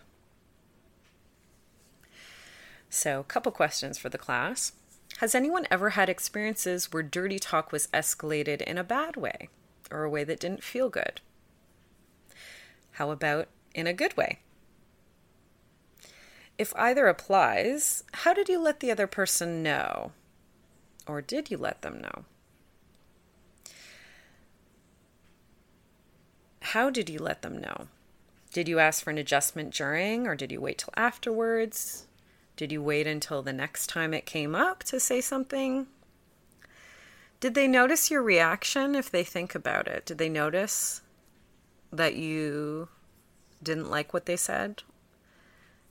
[2.88, 4.72] So, a couple questions for the class.
[5.18, 9.48] Has anyone ever had experiences where dirty talk was escalated in a bad way
[9.90, 11.20] or a way that didn't feel good?
[12.92, 14.40] How about in a good way?
[16.58, 20.12] If either applies, how did you let the other person know?
[21.06, 22.24] Or did you let them know?
[26.70, 27.86] How did you let them know?
[28.52, 32.06] Did you ask for an adjustment during, or did you wait till afterwards?
[32.56, 35.86] Did you wait until the next time it came up to say something?
[37.38, 40.04] Did they notice your reaction if they think about it?
[40.06, 41.02] Did they notice
[41.92, 42.88] that you
[43.62, 44.82] didn't like what they said?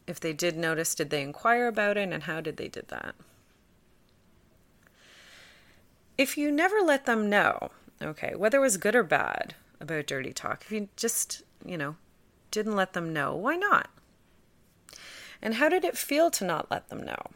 [0.08, 3.16] If they did notice, did they inquire about it and how did they did that?
[6.18, 7.72] If you never let them know,
[8.02, 11.96] okay, whether it was good or bad about dirty talk, if you just, you know,
[12.52, 13.90] didn't let them know, why not?
[15.42, 17.32] And how did it feel to not let them know?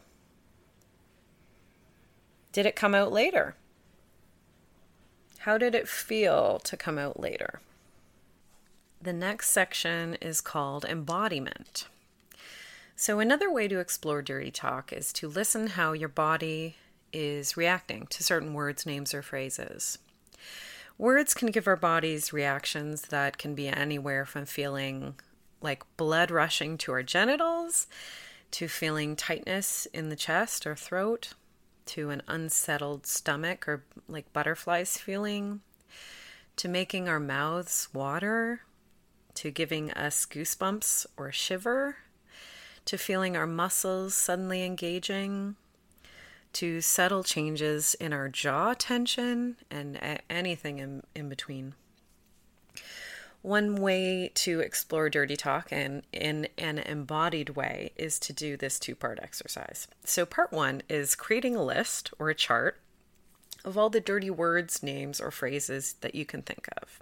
[2.51, 3.55] Did it come out later?
[5.39, 7.61] How did it feel to come out later?
[9.01, 11.87] The next section is called embodiment.
[12.95, 16.75] So, another way to explore dirty talk is to listen how your body
[17.13, 19.99] is reacting to certain words, names, or phrases.
[20.99, 25.15] Words can give our bodies reactions that can be anywhere from feeling
[25.61, 27.87] like blood rushing to our genitals,
[28.51, 31.35] to feeling tightness in the chest or throat,
[31.85, 35.61] to an unsettled stomach or like butterflies feeling,
[36.57, 38.63] to making our mouths water,
[39.35, 41.95] to giving us goosebumps or shiver,
[42.83, 45.55] to feeling our muscles suddenly engaging,
[46.53, 51.75] to subtle changes in our jaw tension, and a- anything in, in between.
[53.41, 58.77] One way to explore dirty talk and in an embodied way is to do this
[58.77, 59.87] two part exercise.
[60.03, 62.81] So, part one is creating a list or a chart
[63.63, 66.99] of all the dirty words, names, or phrases that you can think of.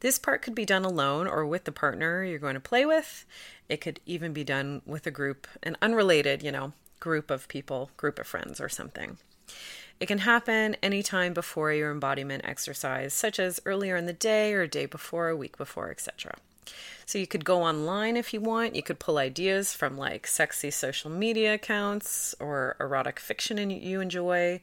[0.00, 3.26] This part could be done alone or with the partner you're going to play with.
[3.68, 7.90] It could even be done with a group, an unrelated, you know, group of people,
[7.96, 9.18] group of friends, or something.
[9.98, 14.62] It can happen anytime before your embodiment exercise, such as earlier in the day or
[14.62, 16.34] a day before, a week before, etc.
[17.04, 18.76] So you could go online if you want.
[18.76, 24.60] You could pull ideas from like sexy social media accounts or erotic fiction you enjoy,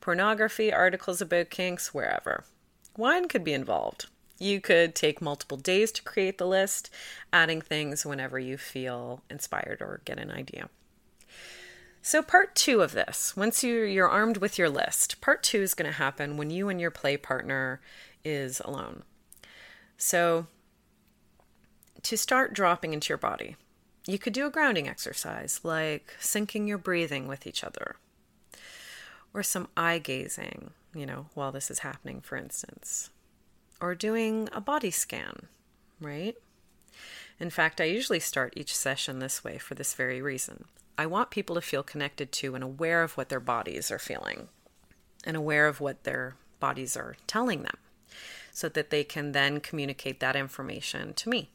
[0.00, 2.44] pornography, articles about kinks, wherever.
[2.96, 4.06] Wine could be involved.
[4.38, 6.90] You could take multiple days to create the list,
[7.32, 10.68] adding things whenever you feel inspired or get an idea.
[12.06, 15.74] So, part two of this, once you, you're armed with your list, part two is
[15.74, 17.80] going to happen when you and your play partner
[18.24, 19.02] is alone.
[19.96, 20.46] So,
[22.02, 23.56] to start dropping into your body,
[24.06, 27.96] you could do a grounding exercise like syncing your breathing with each other,
[29.34, 33.10] or some eye gazing, you know, while this is happening, for instance,
[33.80, 35.48] or doing a body scan,
[36.00, 36.36] right?
[37.40, 40.66] In fact, I usually start each session this way for this very reason.
[40.98, 44.48] I want people to feel connected to and aware of what their bodies are feeling
[45.24, 47.76] and aware of what their bodies are telling them
[48.52, 51.50] so that they can then communicate that information to me,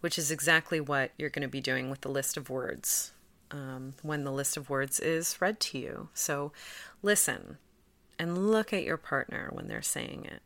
[0.00, 3.12] which is exactly what you're going to be doing with the list of words
[3.50, 6.08] um, when the list of words is read to you.
[6.14, 6.52] So
[7.02, 7.58] listen
[8.18, 10.42] and look at your partner when they're saying it.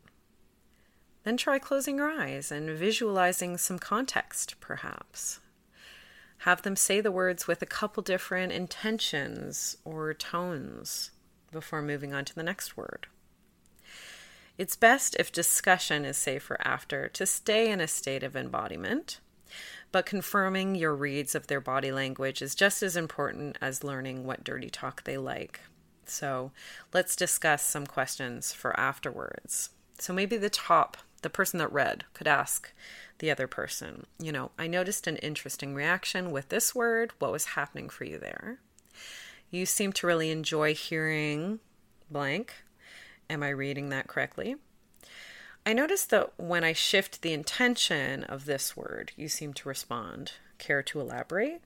[1.23, 5.39] Then try closing your eyes and visualizing some context, perhaps.
[6.41, 11.11] Have them say the words with a couple different intentions or tones
[11.51, 13.05] before moving on to the next word.
[14.57, 19.19] It's best if discussion is safer after to stay in a state of embodiment,
[19.91, 24.43] but confirming your reads of their body language is just as important as learning what
[24.43, 25.59] dirty talk they like.
[26.05, 26.51] So
[26.91, 29.69] let's discuss some questions for afterwards.
[29.99, 32.73] So maybe the top, the person that read, could ask
[33.21, 34.05] the other person.
[34.19, 37.13] You know, I noticed an interesting reaction with this word.
[37.19, 38.59] What was happening for you there?
[39.51, 41.59] You seem to really enjoy hearing
[42.09, 42.53] blank.
[43.29, 44.55] Am I reading that correctly?
[45.65, 50.33] I noticed that when I shift the intention of this word, you seem to respond.
[50.57, 51.61] Care to elaborate?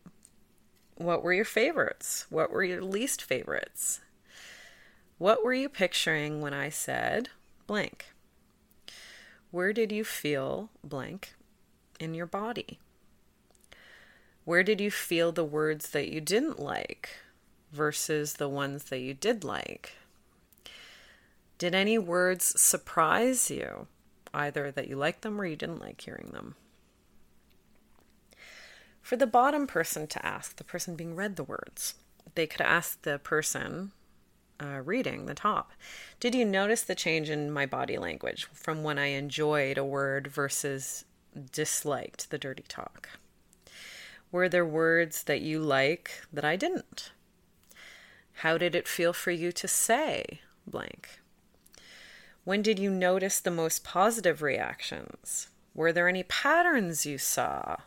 [0.95, 2.25] What were your favorites?
[2.29, 4.01] What were your least favorites?
[5.17, 7.29] What were you picturing when I said
[7.65, 8.07] blank?
[9.51, 11.33] Where did you feel blank
[11.99, 12.79] in your body?
[14.43, 17.09] Where did you feel the words that you didn't like
[17.71, 19.95] versus the ones that you did like?
[21.57, 23.87] Did any words surprise you,
[24.33, 26.55] either that you liked them or you didn't like hearing them?
[29.01, 31.95] For the bottom person to ask, the person being read the words,
[32.35, 33.91] they could ask the person
[34.59, 35.71] uh, reading the top,
[36.19, 40.27] Did you notice the change in my body language from when I enjoyed a word
[40.27, 41.04] versus
[41.51, 43.09] disliked the dirty talk?
[44.31, 47.11] Were there words that you like that I didn't?
[48.39, 51.19] How did it feel for you to say blank?
[52.43, 55.47] When did you notice the most positive reactions?
[55.73, 57.77] Were there any patterns you saw?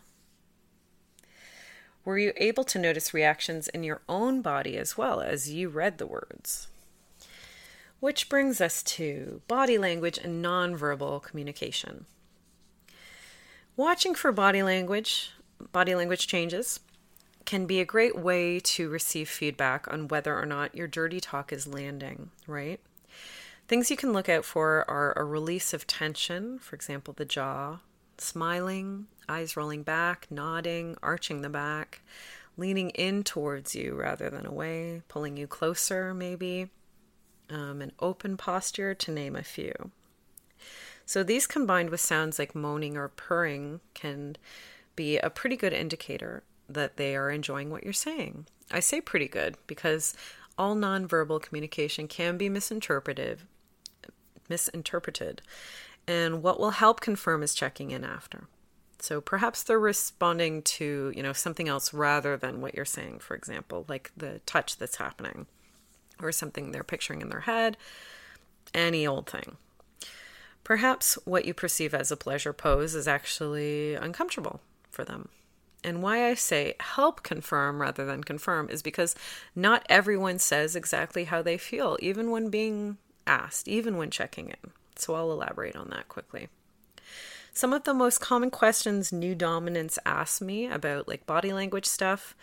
[2.04, 5.98] Were you able to notice reactions in your own body as well as you read
[5.98, 6.68] the words?
[8.00, 12.06] Which brings us to body language and nonverbal communication.
[13.78, 15.30] Watching for body language,
[15.70, 16.80] body language changes,
[17.44, 21.52] can be a great way to receive feedback on whether or not your dirty talk
[21.52, 22.80] is landing, right?
[23.68, 27.78] Things you can look out for are a release of tension, for example, the jaw,
[28.18, 32.00] smiling, eyes rolling back, nodding, arching the back,
[32.56, 36.68] leaning in towards you rather than away, pulling you closer, maybe,
[37.48, 39.92] um, an open posture, to name a few.
[41.08, 44.36] So, these combined with sounds like moaning or purring can
[44.94, 48.44] be a pretty good indicator that they are enjoying what you're saying.
[48.70, 50.14] I say pretty good because
[50.58, 53.40] all nonverbal communication can be misinterpreted
[54.50, 55.40] misinterpreted.
[56.06, 58.44] And what will help confirm is checking in after.
[58.98, 63.34] So perhaps they're responding to, you know, something else rather than what you're saying, for
[63.34, 65.46] example, like the touch that's happening
[66.20, 67.78] or something they're picturing in their head,
[68.74, 69.56] any old thing.
[70.68, 74.60] Perhaps what you perceive as a pleasure pose is actually uncomfortable
[74.90, 75.30] for them.
[75.82, 79.14] And why I say help confirm rather than confirm is because
[79.56, 84.72] not everyone says exactly how they feel, even when being asked, even when checking in.
[84.94, 86.48] So I'll elaborate on that quickly.
[87.54, 92.36] Some of the most common questions new dominants ask me about like body language stuff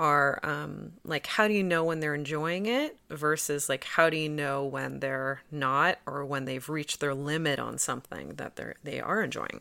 [0.00, 4.16] are um, like how do you know when they're enjoying it versus like how do
[4.16, 8.76] you know when they're not or when they've reached their limit on something that they're
[8.82, 9.60] they are enjoying.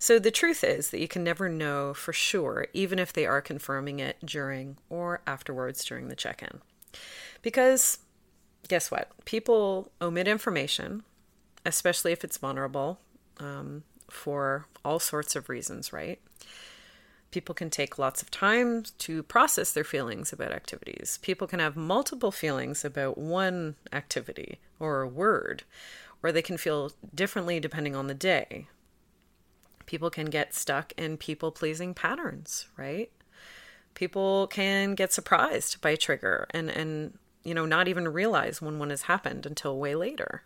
[0.00, 3.40] So the truth is that you can never know for sure, even if they are
[3.40, 6.60] confirming it during or afterwards during the check in.
[7.40, 7.98] Because
[8.66, 9.10] guess what?
[9.24, 11.04] People omit information,
[11.64, 13.00] especially if it's vulnerable,
[13.38, 16.20] um, for all sorts of reasons, right?
[17.30, 21.18] People can take lots of time to process their feelings about activities.
[21.22, 25.64] People can have multiple feelings about one activity or a word,
[26.22, 28.66] or they can feel differently depending on the day.
[29.84, 33.10] People can get stuck in people pleasing patterns, right?
[33.94, 38.78] People can get surprised by a trigger and, and you know, not even realize when
[38.78, 40.42] one has happened until way later.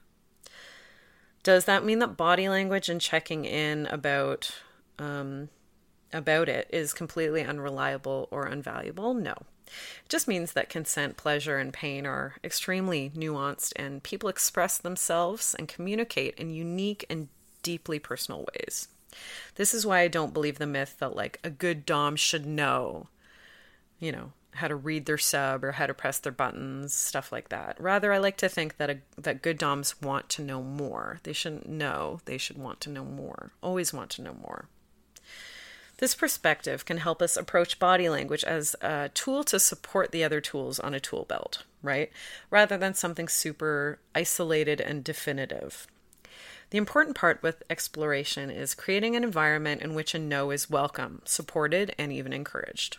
[1.42, 4.52] Does that mean that body language and checking in about
[4.98, 5.48] um,
[6.12, 9.18] about it is completely unreliable or unvaluable?
[9.18, 9.34] No.
[9.66, 15.54] It just means that consent, pleasure, and pain are extremely nuanced, and people express themselves
[15.58, 17.28] and communicate in unique and
[17.62, 18.88] deeply personal ways.
[19.54, 23.08] This is why I don't believe the myth that, like, a good Dom should know,
[23.98, 27.48] you know, how to read their sub or how to press their buttons, stuff like
[27.48, 27.80] that.
[27.80, 31.20] Rather, I like to think that a, that good DOMs want to know more.
[31.22, 33.52] They shouldn't know, they should want to know more.
[33.62, 34.68] Always want to know more.
[36.02, 40.40] This perspective can help us approach body language as a tool to support the other
[40.40, 42.10] tools on a tool belt, right?
[42.50, 45.86] Rather than something super isolated and definitive.
[46.70, 51.22] The important part with exploration is creating an environment in which a no is welcome,
[51.24, 52.96] supported, and even encouraged.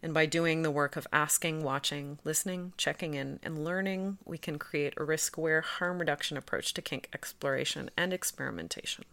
[0.00, 4.60] And by doing the work of asking, watching, listening, checking in, and learning, we can
[4.60, 9.06] create a risk aware, harm reduction approach to kink exploration and experimentation.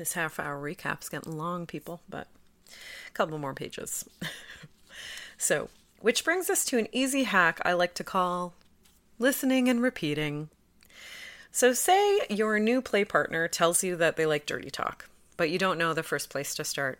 [0.00, 2.26] This half hour recap's getting long, people, but
[3.06, 4.08] a couple more pages.
[5.36, 5.68] so,
[6.00, 8.54] which brings us to an easy hack I like to call
[9.18, 10.48] listening and repeating.
[11.52, 15.58] So, say your new play partner tells you that they like dirty talk, but you
[15.58, 16.98] don't know the first place to start.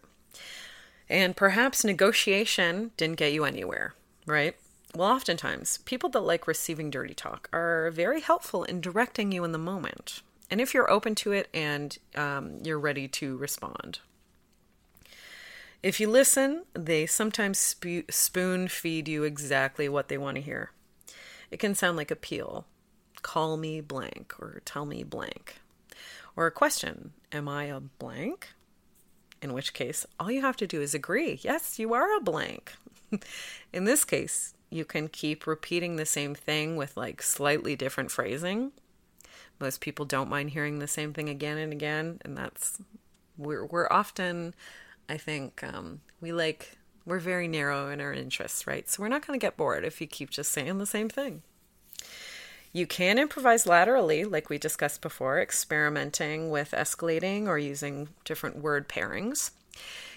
[1.08, 3.94] And perhaps negotiation didn't get you anywhere,
[4.26, 4.54] right?
[4.94, 9.52] Well, oftentimes, people that like receiving dirty talk are very helpful in directing you in
[9.52, 10.20] the moment.
[10.50, 14.00] And if you're open to it and um, you're ready to respond.
[15.82, 20.72] If you listen, they sometimes sp- spoon feed you exactly what they want to hear.
[21.50, 22.66] It can sound like appeal
[23.22, 25.56] call me blank or tell me blank.
[26.36, 28.48] Or a question Am I a blank?
[29.42, 31.40] in which case all you have to do is agree.
[31.42, 32.74] Yes, you are a blank.
[33.72, 38.72] in this case, you can keep repeating the same thing with like slightly different phrasing.
[39.60, 42.80] Most people don't mind hearing the same thing again and again, and that's
[43.36, 44.54] we're we're often,
[45.08, 48.88] I think, um, we like we're very narrow in our interests, right?
[48.88, 51.42] So we're not going to get bored if you keep just saying the same thing.
[52.72, 58.88] You can improvise laterally, like we discussed before, experimenting with escalating or using different word
[58.88, 59.50] pairings.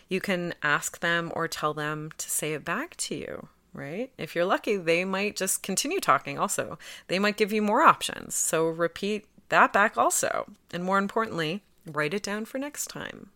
[0.07, 4.11] You can ask them or tell them to say it back to you, right?
[4.19, 6.77] If you're lucky, they might just continue talking also.
[7.07, 8.35] They might give you more options.
[8.35, 10.47] So repeat that back also.
[10.73, 13.29] And more importantly, write it down for next time.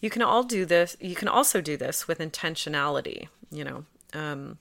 [0.00, 0.96] You can all do this.
[1.00, 4.58] You can also do this with intentionality, you know, um,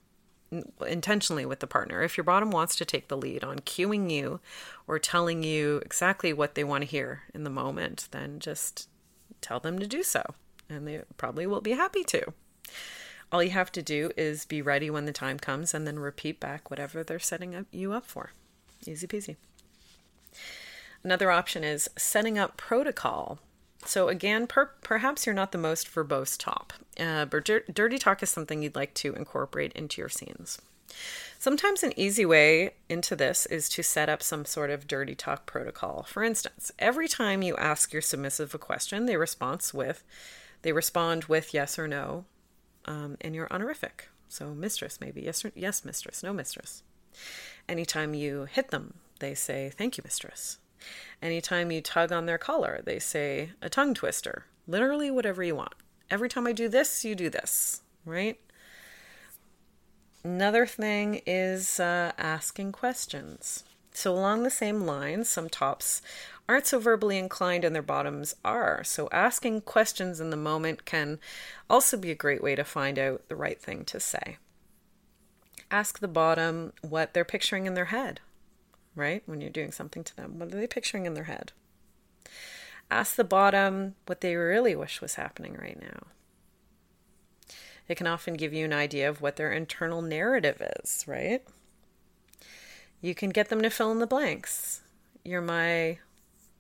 [0.86, 2.04] intentionally with the partner.
[2.04, 4.40] If your bottom wants to take the lead on cueing you
[4.86, 8.88] or telling you exactly what they want to hear in the moment, then just
[9.42, 10.24] tell them to do so.
[10.70, 12.34] And they probably will be happy to.
[13.32, 16.40] All you have to do is be ready when the time comes and then repeat
[16.40, 18.32] back whatever they're setting up you up for.
[18.86, 19.38] Easy peasy.
[21.04, 23.40] Another option is setting up protocol.
[23.86, 28.22] So, again, per- perhaps you're not the most verbose top, uh, but dir- dirty talk
[28.22, 30.60] is something you'd like to incorporate into your scenes.
[31.38, 35.46] Sometimes an easy way into this is to set up some sort of dirty talk
[35.46, 36.04] protocol.
[36.04, 40.04] For instance, every time you ask your submissive a question, they respond with
[40.62, 42.26] they respond with yes or no,
[42.84, 44.10] um, and you're honorific.
[44.28, 46.84] So mistress maybe yes or, yes mistress, no mistress.
[47.70, 50.58] Anytime you hit them, they say thank you mistress.
[51.22, 54.46] Anytime you tug on their collar, they say a tongue twister.
[54.68, 55.74] Literally whatever you want.
[56.10, 58.40] Every time I do this, you do this, right?
[60.24, 63.64] Another thing is uh, asking questions.
[63.92, 66.02] So, along the same lines, some tops
[66.48, 68.84] aren't so verbally inclined and their bottoms are.
[68.84, 71.20] So, asking questions in the moment can
[71.70, 74.38] also be a great way to find out the right thing to say.
[75.72, 78.20] Ask the bottom what they're picturing in their head
[79.00, 79.24] right?
[79.26, 81.54] When you're doing something to them, what are they picturing in their head?
[82.92, 86.08] Ask the bottom what they really wish was happening right now.
[87.88, 91.44] It can often give you an idea of what their internal narrative is, right?
[93.02, 94.82] You can get them to fill in the blanks.
[95.24, 96.00] You're my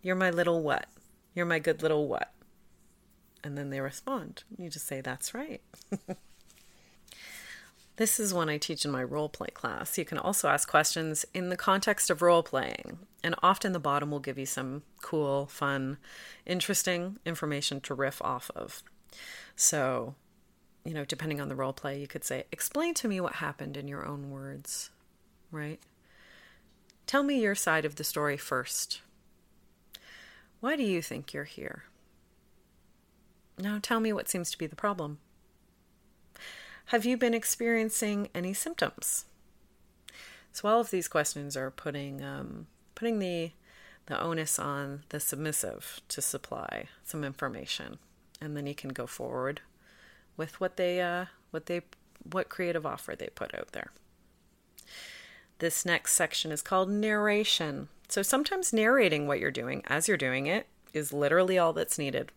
[0.02, 0.88] you're my little what?
[1.36, 2.32] You're my good little what?
[3.44, 4.44] And then they respond.
[4.58, 5.62] You just say that's right.
[8.00, 9.98] This is one I teach in my role play class.
[9.98, 14.10] You can also ask questions in the context of role playing, and often the bottom
[14.10, 15.98] will give you some cool, fun,
[16.46, 18.84] interesting information to riff off of.
[19.58, 20.16] So,
[20.86, 23.76] you know, depending on the role play, you could say, Explain to me what happened
[23.76, 24.92] in your own words,
[25.52, 25.82] right?
[27.06, 29.02] Tell me your side of the story first.
[30.62, 31.84] Why do you think you're here?
[33.58, 35.20] Now tell me what seems to be the problem.
[36.90, 39.26] Have you been experiencing any symptoms?
[40.52, 42.66] So all of these questions are putting um,
[42.96, 43.52] putting the
[44.08, 48.00] the onus on the submissive to supply some information,
[48.42, 49.62] and then you can go forward
[50.36, 51.82] with what they uh, what they
[52.24, 53.92] what creative offer they put out there.
[55.60, 57.90] This next section is called narration.
[58.08, 62.32] So sometimes narrating what you're doing as you're doing it is literally all that's needed.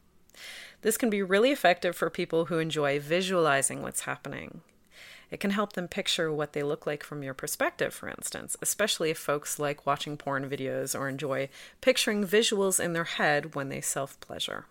[0.83, 4.63] This can be really effective for people who enjoy visualizing what's happening.
[5.31, 9.11] It can help them picture what they look like from your perspective, for instance, especially
[9.11, 11.49] if folks like watching porn videos or enjoy
[11.81, 14.67] picturing visuals in their head when they self pleasure.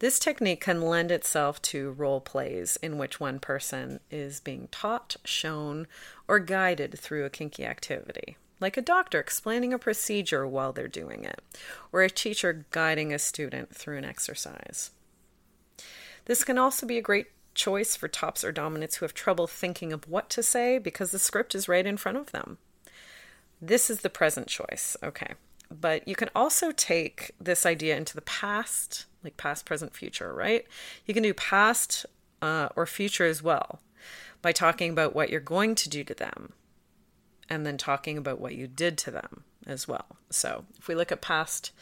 [0.00, 5.16] This technique can lend itself to role plays in which one person is being taught,
[5.24, 5.86] shown,
[6.28, 11.24] or guided through a kinky activity, like a doctor explaining a procedure while they're doing
[11.24, 11.40] it,
[11.92, 14.90] or a teacher guiding a student through an exercise.
[16.26, 19.92] This can also be a great choice for tops or dominants who have trouble thinking
[19.92, 22.58] of what to say because the script is right in front of them.
[23.60, 25.34] This is the present choice, okay.
[25.70, 30.66] But you can also take this idea into the past, like past, present, future, right?
[31.06, 32.06] You can do past
[32.42, 33.80] uh, or future as well
[34.42, 36.52] by talking about what you're going to do to them
[37.48, 40.16] and then talking about what you did to them as well.
[40.30, 41.72] So if we look at past,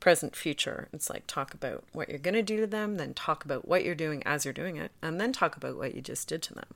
[0.00, 3.44] present, future, it's like talk about what you're going to do to them, then talk
[3.44, 6.28] about what you're doing as you're doing it, and then talk about what you just
[6.28, 6.68] did to them.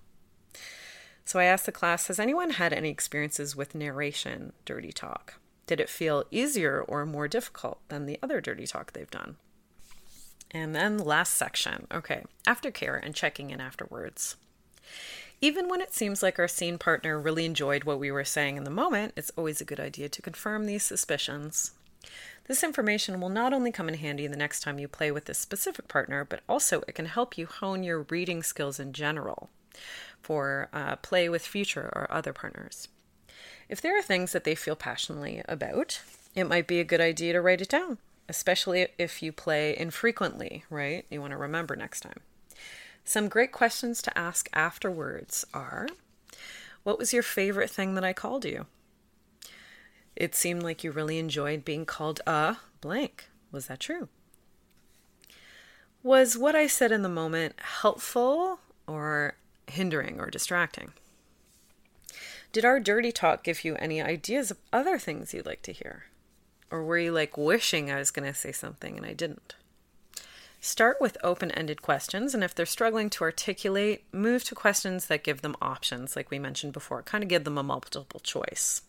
[1.24, 5.34] So I asked the class Has anyone had any experiences with narration dirty talk?
[5.66, 9.36] Did it feel easier or more difficult than the other dirty talk they've done?
[10.52, 14.36] And then last section okay, aftercare and checking in afterwards.
[15.40, 18.64] Even when it seems like our scene partner really enjoyed what we were saying in
[18.64, 21.72] the moment, it's always a good idea to confirm these suspicions.
[22.48, 25.38] This information will not only come in handy the next time you play with this
[25.38, 29.50] specific partner, but also it can help you hone your reading skills in general.
[30.22, 32.88] for uh, play with future or other partners.
[33.68, 36.00] If there are things that they feel passionately about,
[36.34, 40.64] it might be a good idea to write it down, especially if you play infrequently,
[40.70, 41.04] right?
[41.10, 42.20] You want to remember next time.
[43.08, 45.86] Some great questions to ask afterwards are
[46.82, 48.66] What was your favorite thing that I called you?
[50.16, 53.28] It seemed like you really enjoyed being called a blank.
[53.52, 54.08] Was that true?
[56.02, 59.36] Was what I said in the moment helpful or
[59.68, 60.92] hindering or distracting?
[62.50, 66.06] Did our dirty talk give you any ideas of other things you'd like to hear?
[66.72, 69.54] Or were you like wishing I was going to say something and I didn't?
[70.66, 75.22] Start with open ended questions, and if they're struggling to articulate, move to questions that
[75.22, 77.04] give them options, like we mentioned before.
[77.04, 78.82] Kind of give them a multiple choice.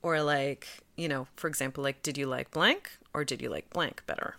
[0.00, 3.68] Or, like, you know, for example, like, did you like blank or did you like
[3.70, 4.36] blank better?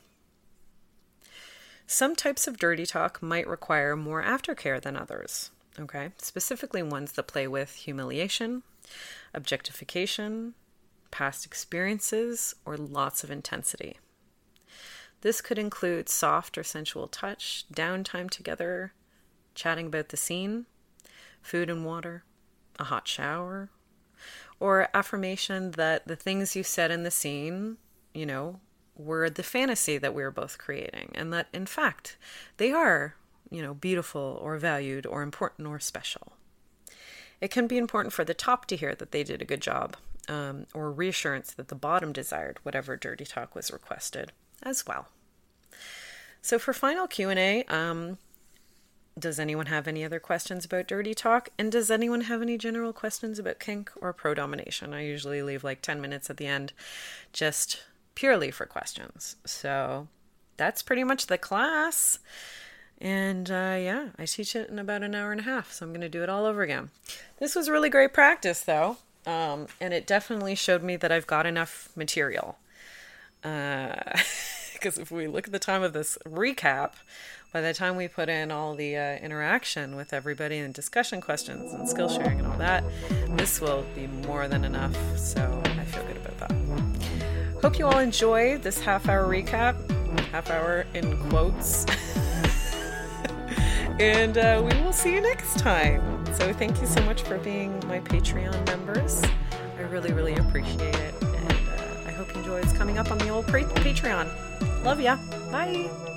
[1.85, 6.11] Some types of dirty talk might require more aftercare than others, okay?
[6.17, 8.63] Specifically, ones that play with humiliation,
[9.33, 10.53] objectification,
[11.11, 13.97] past experiences, or lots of intensity.
[15.23, 18.91] This could include soft or sensual touch, downtime together,
[19.55, 20.65] chatting about the scene,
[21.41, 22.25] food and water,
[22.77, 23.69] a hot shower,
[24.59, 27.77] or affirmation that the things you said in the scene,
[28.13, 28.59] you know,
[28.97, 32.17] were the fantasy that we were both creating, and that in fact
[32.57, 33.15] they are,
[33.49, 36.33] you know, beautiful or valued or important or special.
[37.39, 39.95] It can be important for the top to hear that they did a good job,
[40.27, 45.07] um, or reassurance that the bottom desired whatever dirty talk was requested as well.
[46.41, 48.17] So for final Q and A, um,
[49.17, 51.49] does anyone have any other questions about dirty talk?
[51.57, 54.93] And does anyone have any general questions about kink or pro domination?
[54.93, 56.73] I usually leave like 10 minutes at the end
[57.31, 57.83] just
[58.15, 59.35] purely for questions.
[59.45, 60.07] So
[60.57, 62.19] that's pretty much the class.
[62.99, 65.91] And uh, yeah, I teach it in about an hour and a half, so I'm
[65.91, 66.89] going to do it all over again.
[67.37, 71.45] This was really great practice, though, um, and it definitely showed me that I've got
[71.45, 72.57] enough material.
[74.83, 76.91] Because if we look at the time of this recap,
[77.53, 81.71] by the time we put in all the uh, interaction with everybody and discussion questions
[81.71, 82.83] and skill sharing and all that,
[83.37, 84.93] this will be more than enough.
[85.17, 86.51] So I feel good about that.
[87.61, 89.77] Hope you all enjoy this half hour recap,
[90.31, 91.85] half hour in quotes.
[94.01, 96.25] and uh, we will see you next time.
[96.33, 99.23] So thank you so much for being my Patreon members.
[99.77, 101.13] I really, really appreciate it.
[101.21, 104.52] And uh, I hope you enjoy what's coming up on the old Patreon.
[104.83, 105.15] Love ya.
[105.51, 106.12] Bye.